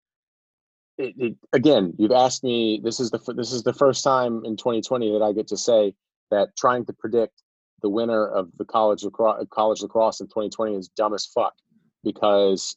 it, 0.98 1.14
it, 1.18 1.36
again, 1.52 1.92
you've 1.98 2.12
asked 2.12 2.42
me. 2.42 2.80
This 2.82 3.00
is 3.00 3.10
the 3.10 3.18
this 3.34 3.52
is 3.52 3.62
the 3.62 3.74
first 3.74 4.02
time 4.02 4.42
in 4.44 4.56
2020 4.56 5.12
that 5.12 5.22
I 5.22 5.32
get 5.32 5.48
to 5.48 5.56
say 5.56 5.94
that 6.30 6.56
trying 6.56 6.84
to 6.86 6.92
predict 6.92 7.42
the 7.82 7.88
winner 7.88 8.26
of 8.26 8.50
the 8.58 8.64
college 8.64 9.02
lacrosse, 9.02 9.44
college 9.50 9.82
lacrosse 9.82 10.20
in 10.20 10.26
2020 10.26 10.76
is 10.76 10.88
dumb 10.88 11.14
as 11.14 11.26
fuck 11.26 11.54
because 12.02 12.76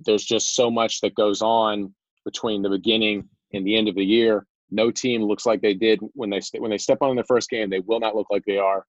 there's 0.00 0.24
just 0.24 0.54
so 0.54 0.70
much 0.70 1.00
that 1.00 1.14
goes 1.14 1.42
on 1.42 1.94
between 2.24 2.62
the 2.62 2.68
beginning 2.68 3.28
and 3.52 3.66
the 3.66 3.76
end 3.76 3.88
of 3.88 3.94
the 3.94 4.04
year. 4.04 4.46
No 4.70 4.90
team 4.90 5.22
looks 5.22 5.46
like 5.46 5.60
they 5.60 5.74
did 5.74 6.00
when 6.14 6.30
they 6.30 6.40
when 6.58 6.70
they 6.70 6.78
step 6.78 6.98
on 7.00 7.14
their 7.14 7.24
first 7.24 7.48
game. 7.48 7.70
They 7.70 7.80
will 7.80 8.00
not 8.00 8.16
look 8.16 8.26
like 8.30 8.44
they 8.44 8.58
are 8.58 8.84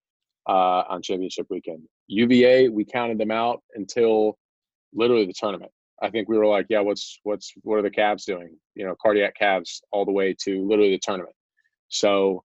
uh, 0.47 0.83
on 0.89 1.01
championship 1.01 1.47
weekend. 1.49 1.83
UVA, 2.07 2.69
we 2.69 2.85
counted 2.85 3.17
them 3.17 3.31
out 3.31 3.61
until 3.75 4.37
literally 4.93 5.25
the 5.25 5.33
tournament. 5.33 5.71
I 6.01 6.09
think 6.09 6.27
we 6.27 6.37
were 6.37 6.45
like, 6.45 6.67
yeah, 6.69 6.81
what's 6.81 7.19
what's 7.23 7.53
what 7.63 7.77
are 7.77 7.81
the 7.81 7.91
Cavs 7.91 8.25
doing? 8.25 8.55
You 8.73 8.85
know, 8.85 8.95
cardiac 9.01 9.35
Cavs 9.39 9.81
all 9.91 10.05
the 10.05 10.11
way 10.11 10.35
to 10.43 10.65
literally 10.67 10.91
the 10.91 10.99
tournament. 10.99 11.35
So 11.89 12.43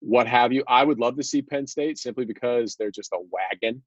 what 0.00 0.26
have 0.26 0.52
you. 0.52 0.64
I 0.66 0.84
would 0.84 0.98
love 0.98 1.16
to 1.16 1.22
see 1.22 1.42
Penn 1.42 1.66
State 1.66 1.98
simply 1.98 2.24
because 2.24 2.76
they're 2.76 2.90
just 2.90 3.12
a 3.12 3.18
wagon. 3.30 3.82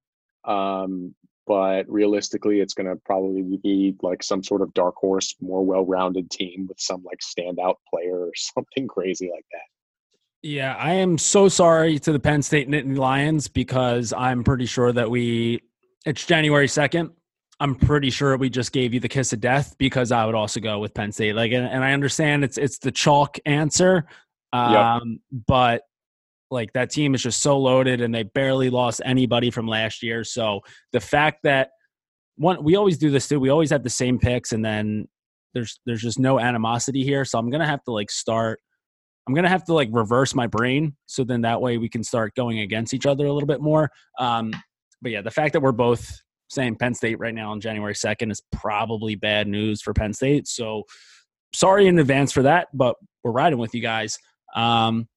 Um, 0.46 1.14
but 1.46 1.84
realistically, 1.90 2.62
it's 2.62 2.74
going 2.74 2.88
to 2.88 2.96
probably 3.06 3.58
be 3.62 3.96
like 4.02 4.24
some 4.24 4.44
sort 4.44 4.62
of 4.62 4.74
dark 4.74 4.96
horse, 4.96 5.36
more 5.42 5.66
well-rounded 5.66 6.32
team 6.32 6.68
with 6.68 6.80
some 6.80 7.04
like 7.04 7.20
standout 7.20 7.76
player 7.90 8.28
or 8.28 8.32
something 8.36 8.88
crazy 8.88 9.30
like 9.34 9.46
that. 9.52 10.48
Yeah, 10.48 10.76
I 10.76 10.94
am 10.94 11.18
so 11.18 11.48
sorry 11.48 12.00
to 12.00 12.12
the 12.12 12.20
Penn 12.20 12.42
State 12.42 12.70
Nittany 12.70 12.98
Lions 12.98 13.48
because 13.48 14.12
I'm 14.12 14.44
pretty 14.44 14.66
sure 14.66 14.92
that 14.92 15.10
we 15.10 15.62
it's 16.06 16.26
January 16.26 16.68
2nd. 16.68 17.12
I'm 17.62 17.76
pretty 17.76 18.10
sure 18.10 18.36
we 18.36 18.50
just 18.50 18.74
gave 18.74 18.94
you 18.94 19.00
the 19.00 19.08
kiss 19.08 19.32
of 19.32 19.40
death 19.40 19.74
because 19.78 20.12
I 20.12 20.26
would 20.26 20.36
also 20.36 20.60
go 20.60 20.80
with 20.80 20.94
Penn 20.94 21.14
State. 21.14 21.34
Like 21.36 21.54
and, 21.54 21.66
and 21.66 21.82
I 21.82 21.94
understand 21.94 22.44
it's 22.44 22.58
it's 22.58 22.78
the 22.78 22.92
chalk 22.92 23.38
answer. 23.46 24.06
Um, 24.52 25.20
yep. 25.32 25.44
but 25.48 25.84
like 26.54 26.72
that 26.74 26.90
team 26.90 27.16
is 27.16 27.24
just 27.24 27.42
so 27.42 27.58
loaded 27.58 28.00
and 28.00 28.14
they 28.14 28.24
barely 28.24 28.70
lost 28.70 29.02
anybody 29.04 29.52
from 29.52 29.68
last 29.68 30.02
year. 30.04 30.24
So 30.24 30.62
the 30.94 31.00
fact 31.00 31.40
that 31.44 31.72
one 32.38 32.64
we 32.64 32.76
always 32.76 32.98
do 32.98 33.10
this 33.10 33.28
too, 33.28 33.40
we 33.40 33.50
always 33.50 33.72
have 33.72 33.84
the 33.84 33.90
same 33.90 34.20
picks 34.20 34.54
and 34.54 34.64
then 34.64 35.08
there's 35.54 35.80
there's 35.86 36.02
just 36.02 36.20
no 36.20 36.40
animosity 36.40 37.04
here. 37.04 37.26
So 37.26 37.38
I'm 37.38 37.50
gonna 37.50 37.68
have 37.68 37.84
to 37.84 37.92
like 37.92 38.10
start 38.10 38.60
I'm 39.28 39.34
gonna 39.34 39.50
have 39.50 39.66
to 39.66 39.74
like 39.74 39.90
reverse 39.92 40.34
my 40.36 40.48
brain 40.48 40.96
so 41.08 41.24
then 41.24 41.42
that 41.42 41.62
way 41.62 41.78
we 41.78 41.90
can 41.90 42.04
start 42.04 42.36
going 42.36 42.60
against 42.60 42.94
each 42.94 43.06
other 43.06 43.26
a 43.26 43.34
little 43.34 43.48
bit 43.48 43.62
more. 43.62 43.90
Um, 44.20 44.52
but 45.02 45.12
yeah, 45.12 45.22
the 45.22 45.32
fact 45.32 45.54
that 45.54 45.62
we're 45.62 45.72
both 45.72 46.22
saying 46.50 46.76
Penn 46.76 46.94
State 46.94 47.20
right 47.20 47.34
now 47.34 47.52
on 47.52 47.60
January 47.60 47.94
2nd 47.94 48.32
is 48.32 48.42
probably 48.52 49.16
bad 49.16 49.48
news 49.48 49.82
for 49.82 49.94
Penn 49.94 50.14
State. 50.14 50.48
So 50.48 50.84
sorry 51.54 51.88
in 51.88 52.00
advance 52.00 52.32
for 52.32 52.44
that, 52.44 52.68
but 52.74 52.96
we're 53.24 53.32
riding 53.32 53.60
with 53.60 53.74
you 53.74 53.82
guys. 53.82 54.18
Um, 54.56 55.08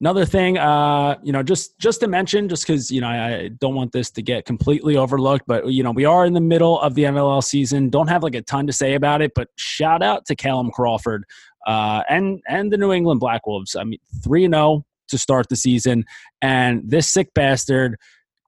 Another 0.00 0.24
thing, 0.24 0.56
uh, 0.56 1.18
you 1.22 1.30
know, 1.30 1.42
just 1.42 1.78
just 1.78 2.00
to 2.00 2.08
mention, 2.08 2.48
just 2.48 2.66
because 2.66 2.90
you 2.90 3.02
know 3.02 3.08
I 3.08 3.48
don't 3.48 3.74
want 3.74 3.92
this 3.92 4.10
to 4.12 4.22
get 4.22 4.46
completely 4.46 4.96
overlooked, 4.96 5.44
but 5.46 5.66
you 5.66 5.82
know 5.82 5.90
we 5.90 6.06
are 6.06 6.24
in 6.24 6.32
the 6.32 6.40
middle 6.40 6.80
of 6.80 6.94
the 6.94 7.04
NLL 7.04 7.44
season. 7.44 7.90
Don't 7.90 8.08
have 8.08 8.22
like 8.22 8.34
a 8.34 8.40
ton 8.40 8.66
to 8.66 8.72
say 8.72 8.94
about 8.94 9.20
it, 9.20 9.32
but 9.34 9.48
shout 9.56 10.02
out 10.02 10.24
to 10.26 10.34
Callum 10.34 10.70
Crawford 10.70 11.24
uh, 11.66 12.02
and 12.08 12.40
and 12.48 12.72
the 12.72 12.78
New 12.78 12.92
England 12.92 13.20
Black 13.20 13.46
Wolves. 13.46 13.76
I 13.76 13.84
mean, 13.84 13.98
three 14.22 14.44
and 14.44 14.54
zero 14.54 14.64
oh 14.64 14.84
to 15.08 15.18
start 15.18 15.48
the 15.50 15.56
season, 15.56 16.04
and 16.40 16.88
this 16.88 17.10
sick 17.10 17.34
bastard 17.34 17.96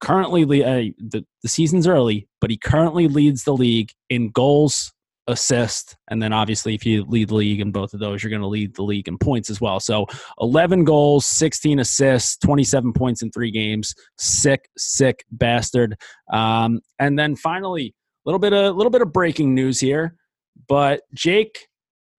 currently 0.01 0.63
uh, 0.63 0.91
the 0.97 1.25
the 1.43 1.49
season's 1.49 1.87
early, 1.87 2.27
but 2.41 2.49
he 2.49 2.57
currently 2.57 3.07
leads 3.07 3.43
the 3.43 3.53
league 3.53 3.91
in 4.09 4.29
goals 4.29 4.92
assist. 5.27 5.95
And 6.09 6.21
then 6.21 6.33
obviously, 6.33 6.75
if 6.75 6.85
you 6.85 7.05
lead 7.05 7.29
the 7.29 7.35
league 7.35 7.61
in 7.61 7.71
both 7.71 7.93
of 7.93 7.99
those, 7.99 8.23
you're 8.23 8.29
going 8.29 8.41
to 8.41 8.47
lead 8.47 8.75
the 8.75 8.83
league 8.83 9.07
in 9.07 9.17
points 9.17 9.49
as 9.49 9.61
well. 9.61 9.79
So 9.79 10.05
11 10.39 10.83
goals, 10.83 11.25
16 11.25 11.79
assists, 11.79 12.37
27 12.37 12.93
points 12.93 13.21
in 13.21 13.31
three 13.31 13.51
games. 13.51 13.93
Sick, 14.17 14.69
sick 14.77 15.23
bastard. 15.31 15.97
Um, 16.31 16.81
and 16.99 17.17
then 17.17 17.35
finally, 17.35 17.95
a 18.25 18.29
little 18.29 18.39
bit 18.39 18.53
of 18.53 18.65
a 18.65 18.71
little 18.71 18.91
bit 18.91 19.01
of 19.01 19.11
breaking 19.13 19.53
news 19.53 19.79
here. 19.79 20.15
But 20.67 21.01
Jake, 21.13 21.67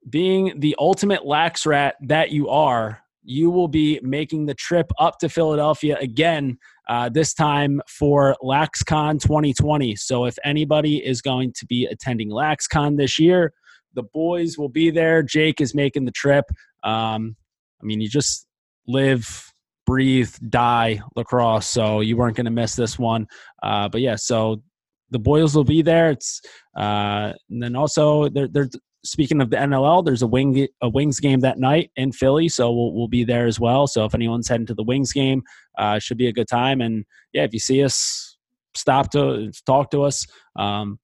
being 0.08 0.60
the 0.60 0.76
ultimate 0.78 1.24
lax 1.24 1.64
rat 1.66 1.96
that 2.02 2.30
you 2.30 2.48
are, 2.48 3.00
you 3.24 3.50
will 3.50 3.68
be 3.68 3.98
making 4.02 4.46
the 4.46 4.54
trip 4.54 4.90
up 4.98 5.18
to 5.18 5.28
Philadelphia 5.28 5.96
again, 6.00 6.58
uh, 6.88 7.08
this 7.08 7.32
time 7.32 7.80
for 7.88 8.36
LaxCon 8.42 9.20
2020. 9.20 9.96
So 9.96 10.26
if 10.26 10.36
anybody 10.44 11.04
is 11.04 11.22
going 11.22 11.52
to 11.54 11.66
be 11.66 11.86
attending 11.86 12.30
LaxCon 12.30 12.96
this 12.96 13.18
year, 13.18 13.52
the 13.94 14.02
boys 14.02 14.58
will 14.58 14.68
be 14.68 14.90
there. 14.90 15.22
Jake 15.22 15.60
is 15.60 15.74
making 15.74 16.04
the 16.04 16.12
trip. 16.12 16.44
Um, 16.82 17.36
I 17.80 17.86
mean, 17.86 18.00
you 18.00 18.08
just 18.08 18.46
live, 18.86 19.52
breathe, 19.86 20.34
die 20.48 21.00
lacrosse. 21.16 21.66
So 21.66 22.00
you 22.00 22.16
weren't 22.16 22.36
going 22.36 22.44
to 22.44 22.50
miss 22.50 22.76
this 22.76 22.98
one. 22.98 23.26
Uh, 23.62 23.88
but 23.88 24.00
yeah, 24.00 24.16
so 24.16 24.62
the 25.10 25.18
boys 25.18 25.54
will 25.54 25.64
be 25.64 25.80
there. 25.80 26.10
It's 26.10 26.40
uh, 26.76 27.32
and 27.48 27.62
then 27.62 27.76
also 27.76 28.28
they're 28.28 28.48
they're 28.48 28.68
speaking 29.04 29.40
of 29.40 29.50
the 29.50 29.56
NLL, 29.56 30.04
there's 30.04 30.22
a 30.22 30.26
wing 30.26 30.66
a 30.80 30.88
Wings 30.88 31.20
game 31.20 31.40
that 31.40 31.58
night 31.58 31.90
in 31.96 32.12
Philly, 32.12 32.48
so 32.48 32.72
we'll 32.72 32.92
we'll 32.92 33.08
be 33.08 33.24
there 33.24 33.46
as 33.46 33.60
well. 33.60 33.86
So 33.86 34.04
if 34.04 34.14
anyone's 34.14 34.48
heading 34.48 34.66
to 34.66 34.74
the 34.74 34.82
Wings 34.82 35.12
game, 35.12 35.42
uh, 35.78 35.98
should 35.98 36.18
be 36.18 36.28
a 36.28 36.32
good 36.32 36.48
time. 36.48 36.80
And 36.80 37.04
yeah, 37.32 37.44
if 37.44 37.52
you 37.52 37.60
see 37.60 37.84
us, 37.84 38.36
stop 38.74 39.10
to 39.12 39.52
talk 39.66 39.90
to 39.92 40.02
us. 40.02 40.26
Um, 40.56 40.98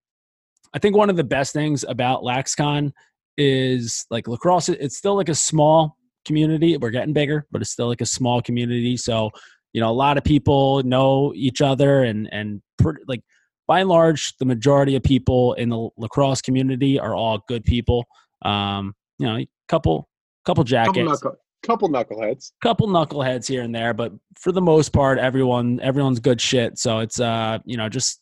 I 0.74 0.78
think 0.78 0.96
one 0.96 1.10
of 1.10 1.16
the 1.16 1.24
best 1.24 1.52
things 1.52 1.84
about 1.88 2.22
LaxCon 2.22 2.92
is 3.36 4.06
like 4.10 4.28
lacrosse. 4.28 4.68
It's 4.68 4.96
still 4.96 5.16
like 5.16 5.28
a 5.28 5.34
small 5.34 5.96
community. 6.24 6.76
We're 6.76 6.90
getting 6.90 7.12
bigger, 7.12 7.46
but 7.50 7.60
it's 7.60 7.70
still 7.70 7.88
like 7.88 8.00
a 8.00 8.06
small 8.06 8.40
community. 8.42 8.96
So 8.96 9.30
you 9.72 9.80
know, 9.80 9.90
a 9.90 9.92
lot 9.92 10.18
of 10.18 10.24
people 10.24 10.82
know 10.82 11.32
each 11.36 11.62
other, 11.62 12.02
and 12.02 12.28
and 12.32 12.62
like 13.06 13.22
by 13.70 13.78
and 13.78 13.88
large, 13.88 14.36
the 14.38 14.44
majority 14.44 14.96
of 14.96 15.02
people 15.04 15.52
in 15.52 15.68
the 15.68 15.88
lacrosse 15.96 16.42
community 16.42 16.98
are 16.98 17.14
all 17.14 17.38
good 17.46 17.62
people. 17.62 18.04
Um, 18.42 18.96
you 19.20 19.26
know, 19.28 19.44
couple 19.68 20.08
couple 20.44 20.64
jackets, 20.64 20.96
couple, 20.96 21.04
knuckle, 21.04 21.36
couple 21.62 21.88
knuckleheads, 21.88 22.50
couple 22.60 22.88
knuckleheads 22.88 23.46
here 23.46 23.62
and 23.62 23.72
there, 23.72 23.94
but 23.94 24.12
for 24.36 24.50
the 24.50 24.60
most 24.60 24.88
part, 24.92 25.20
everyone 25.20 25.78
everyone's 25.84 26.18
good 26.18 26.40
shit. 26.40 26.78
So 26.78 26.98
it's 26.98 27.20
uh, 27.20 27.60
you 27.64 27.76
know, 27.76 27.88
just 27.88 28.20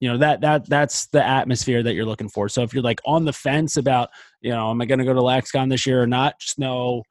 you 0.00 0.10
know 0.10 0.18
that 0.18 0.42
that 0.42 0.68
that's 0.68 1.06
the 1.06 1.26
atmosphere 1.26 1.82
that 1.82 1.94
you're 1.94 2.04
looking 2.04 2.28
for. 2.28 2.50
So 2.50 2.62
if 2.62 2.74
you're 2.74 2.82
like 2.82 3.00
on 3.06 3.24
the 3.24 3.32
fence 3.32 3.78
about, 3.78 4.10
you 4.42 4.50
know, 4.50 4.70
am 4.70 4.82
I 4.82 4.84
going 4.84 4.98
to 4.98 5.06
go 5.06 5.14
to 5.14 5.20
LaxCon 5.20 5.70
this 5.70 5.86
year 5.86 6.02
or 6.02 6.06
not? 6.06 6.38
Just 6.38 6.58
know 6.58 7.02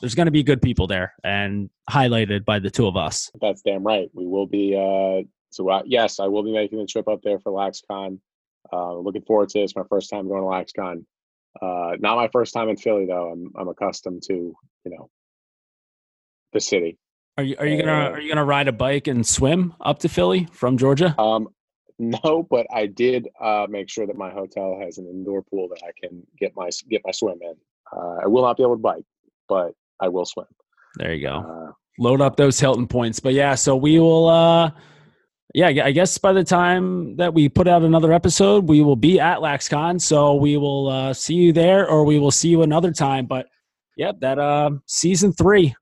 there's 0.00 0.16
going 0.16 0.26
to 0.26 0.32
be 0.32 0.42
good 0.42 0.60
people 0.60 0.88
there 0.88 1.14
and 1.22 1.70
highlighted 1.88 2.44
by 2.44 2.58
the 2.58 2.72
two 2.72 2.88
of 2.88 2.96
us. 2.96 3.30
That's 3.40 3.62
damn 3.62 3.84
right. 3.84 4.10
We 4.14 4.26
will 4.26 4.48
be 4.48 4.74
uh, 4.74 5.22
so 5.54 5.70
uh, 5.70 5.82
yes, 5.86 6.18
I 6.18 6.26
will 6.26 6.42
be 6.42 6.52
making 6.52 6.80
the 6.80 6.86
trip 6.86 7.06
up 7.06 7.20
there 7.22 7.38
for 7.38 7.52
LaxCon. 7.52 8.18
Uh, 8.72 8.94
looking 8.94 9.22
forward 9.22 9.50
to 9.50 9.60
it. 9.60 9.62
It's 9.62 9.76
my 9.76 9.84
first 9.88 10.10
time 10.10 10.26
going 10.26 10.42
to 10.42 10.48
LaxCon. 10.48 11.04
Uh, 11.62 11.96
not 12.00 12.16
my 12.16 12.28
first 12.32 12.52
time 12.52 12.68
in 12.68 12.76
Philly 12.76 13.06
though. 13.06 13.30
I'm 13.30 13.52
I'm 13.56 13.68
accustomed 13.68 14.24
to 14.24 14.34
you 14.34 14.90
know 14.90 15.08
the 16.52 16.60
city. 16.60 16.98
Are 17.38 17.44
you 17.44 17.54
are 17.60 17.66
you 17.66 17.80
gonna 17.80 18.10
are 18.10 18.20
you 18.20 18.28
gonna 18.28 18.44
ride 18.44 18.66
a 18.66 18.72
bike 18.72 19.06
and 19.06 19.24
swim 19.24 19.74
up 19.80 20.00
to 20.00 20.08
Philly 20.08 20.48
from 20.50 20.76
Georgia? 20.76 21.14
Um, 21.20 21.46
no, 22.00 22.44
but 22.50 22.66
I 22.74 22.86
did 22.86 23.28
uh, 23.40 23.68
make 23.70 23.88
sure 23.88 24.08
that 24.08 24.16
my 24.16 24.30
hotel 24.30 24.76
has 24.80 24.98
an 24.98 25.06
indoor 25.06 25.42
pool 25.42 25.68
that 25.68 25.82
I 25.84 25.92
can 26.00 26.26
get 26.36 26.52
my 26.56 26.68
get 26.90 27.02
my 27.04 27.12
swim 27.12 27.38
in. 27.40 27.54
Uh, 27.96 28.16
I 28.24 28.26
will 28.26 28.42
not 28.42 28.56
be 28.56 28.64
able 28.64 28.74
to 28.74 28.82
bike, 28.82 29.04
but 29.48 29.72
I 30.00 30.08
will 30.08 30.26
swim. 30.26 30.46
There 30.96 31.14
you 31.14 31.28
go. 31.28 31.36
Uh, 31.36 31.72
Load 32.00 32.20
up 32.20 32.34
those 32.34 32.58
Hilton 32.58 32.88
points. 32.88 33.20
But 33.20 33.34
yeah, 33.34 33.54
so 33.54 33.76
we 33.76 34.00
will. 34.00 34.28
uh 34.28 34.72
yeah, 35.54 35.68
I 35.68 35.92
guess 35.92 36.18
by 36.18 36.32
the 36.32 36.42
time 36.42 37.14
that 37.16 37.32
we 37.32 37.48
put 37.48 37.68
out 37.68 37.82
another 37.82 38.12
episode, 38.12 38.68
we 38.68 38.82
will 38.82 38.96
be 38.96 39.20
at 39.20 39.38
LaxCon. 39.38 40.00
So 40.00 40.34
we 40.34 40.56
will 40.56 40.88
uh, 40.88 41.14
see 41.14 41.34
you 41.34 41.52
there, 41.52 41.88
or 41.88 42.04
we 42.04 42.18
will 42.18 42.32
see 42.32 42.48
you 42.48 42.62
another 42.62 42.90
time. 42.90 43.26
But 43.26 43.46
yep, 43.96 44.18
that 44.18 44.40
uh, 44.40 44.72
season 44.86 45.32
three, 45.32 45.76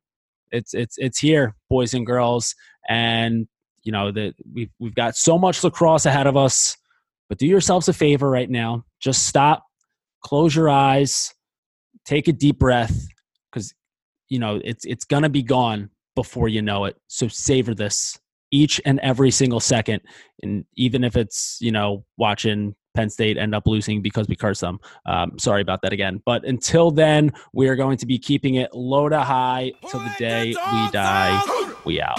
it's 0.50 0.74
it's 0.74 0.98
it's 0.98 1.18
here, 1.18 1.54
boys 1.70 1.94
and 1.94 2.04
girls, 2.04 2.54
and 2.86 3.48
you 3.82 3.92
know 3.92 4.12
that 4.12 4.34
we've 4.52 4.70
we've 4.78 4.94
got 4.94 5.16
so 5.16 5.38
much 5.38 5.64
lacrosse 5.64 6.04
ahead 6.04 6.26
of 6.26 6.36
us. 6.36 6.76
But 7.30 7.38
do 7.38 7.46
yourselves 7.46 7.88
a 7.88 7.94
favor 7.94 8.28
right 8.28 8.50
now. 8.50 8.84
Just 9.00 9.26
stop, 9.26 9.64
close 10.22 10.54
your 10.54 10.68
eyes, 10.68 11.32
take 12.04 12.28
a 12.28 12.32
deep 12.32 12.58
breath, 12.58 13.06
because 13.50 13.72
you 14.28 14.38
know 14.38 14.60
it's 14.62 14.84
it's 14.84 15.06
gonna 15.06 15.30
be 15.30 15.42
gone 15.42 15.88
before 16.14 16.48
you 16.48 16.60
know 16.60 16.84
it. 16.84 16.98
So 17.06 17.26
savor 17.26 17.74
this 17.74 18.18
each 18.52 18.80
and 18.84 19.00
every 19.00 19.32
single 19.32 19.58
second. 19.58 20.00
And 20.42 20.64
even 20.76 21.02
if 21.02 21.16
it's, 21.16 21.58
you 21.60 21.72
know, 21.72 22.04
watching 22.16 22.76
Penn 22.94 23.10
State 23.10 23.38
end 23.38 23.54
up 23.54 23.66
losing 23.66 24.02
because 24.02 24.28
we 24.28 24.36
curse 24.36 24.60
them. 24.60 24.78
Um, 25.06 25.38
sorry 25.38 25.62
about 25.62 25.82
that 25.82 25.92
again. 25.92 26.22
But 26.24 26.44
until 26.44 26.90
then, 26.90 27.32
we 27.52 27.68
are 27.68 27.76
going 27.76 27.96
to 27.98 28.06
be 28.06 28.18
keeping 28.18 28.56
it 28.56 28.72
low 28.74 29.08
to 29.08 29.20
high 29.20 29.72
till 29.90 30.00
the 30.00 30.14
day 30.18 30.48
we 30.48 30.90
die. 30.90 31.72
We 31.84 32.00
out. 32.00 32.16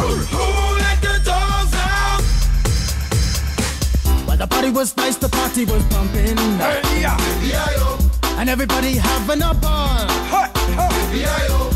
The 0.00 0.39
party 4.60 4.72
was 4.76 4.94
nice, 4.98 5.16
the 5.16 5.28
party 5.28 5.64
was 5.64 5.82
pumping. 5.84 6.36
Hey, 6.58 7.00
yeah. 7.00 7.16
And 8.38 8.50
everybody 8.50 8.96
having 8.96 9.40
a 9.40 9.54
ball. 9.54 10.06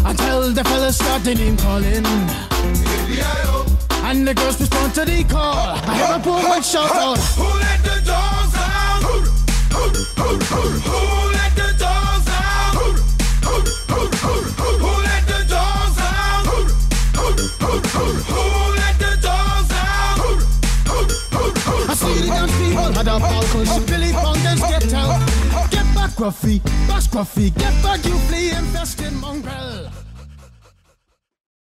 Until 0.05 0.53
the 0.53 0.63
fellas 0.65 0.97
started 0.97 1.39
name 1.39 1.57
calling. 1.57 2.05
And 4.05 4.29
the 4.29 4.35
girls 4.35 4.61
respond 4.61 4.95
to 4.97 5.05
the 5.07 5.25
call. 5.25 5.79
I 5.91 5.95
have 5.95 6.21
a 6.21 6.23
poor 6.23 6.43
man 6.43 6.63
shout 6.63 6.95
out. 6.95 7.19
Who 7.41 7.45
let 7.65 7.83
the 7.89 8.03
dogs 8.05 8.55
out? 8.55 9.03
Who 9.03 9.15
let 11.33 11.57
the 11.57 11.73
dogs 11.79 12.29
out? 12.29 12.75
Who 12.75 12.93
let 13.01 13.97
the 14.37 14.59
dogs 14.59 14.69
out? 14.69 14.85
Who 14.85 14.93
let 15.09 15.27
the 15.27 15.41
dogs 15.49 15.75
out? 22.31 22.49
I 22.49 22.53
see 22.53 22.69
the 22.69 22.75
young 22.75 22.93
people 22.93 22.93
had 22.93 23.09
a 23.09 23.21
falcon. 23.21 23.87
Billy 23.87 24.13
Fountains 24.13 24.61
get 24.61 24.95
out. 24.95 25.71
Get 25.71 25.95
back, 25.95 26.11
Gruffy. 26.11 26.63
Bash 26.89 27.09
Gruffy. 27.09 27.55
Get 27.55 27.83
back, 27.83 28.05
you 28.05 28.19
flea 28.19 28.51
infested 28.51 29.13
mongrel. 29.15 30.04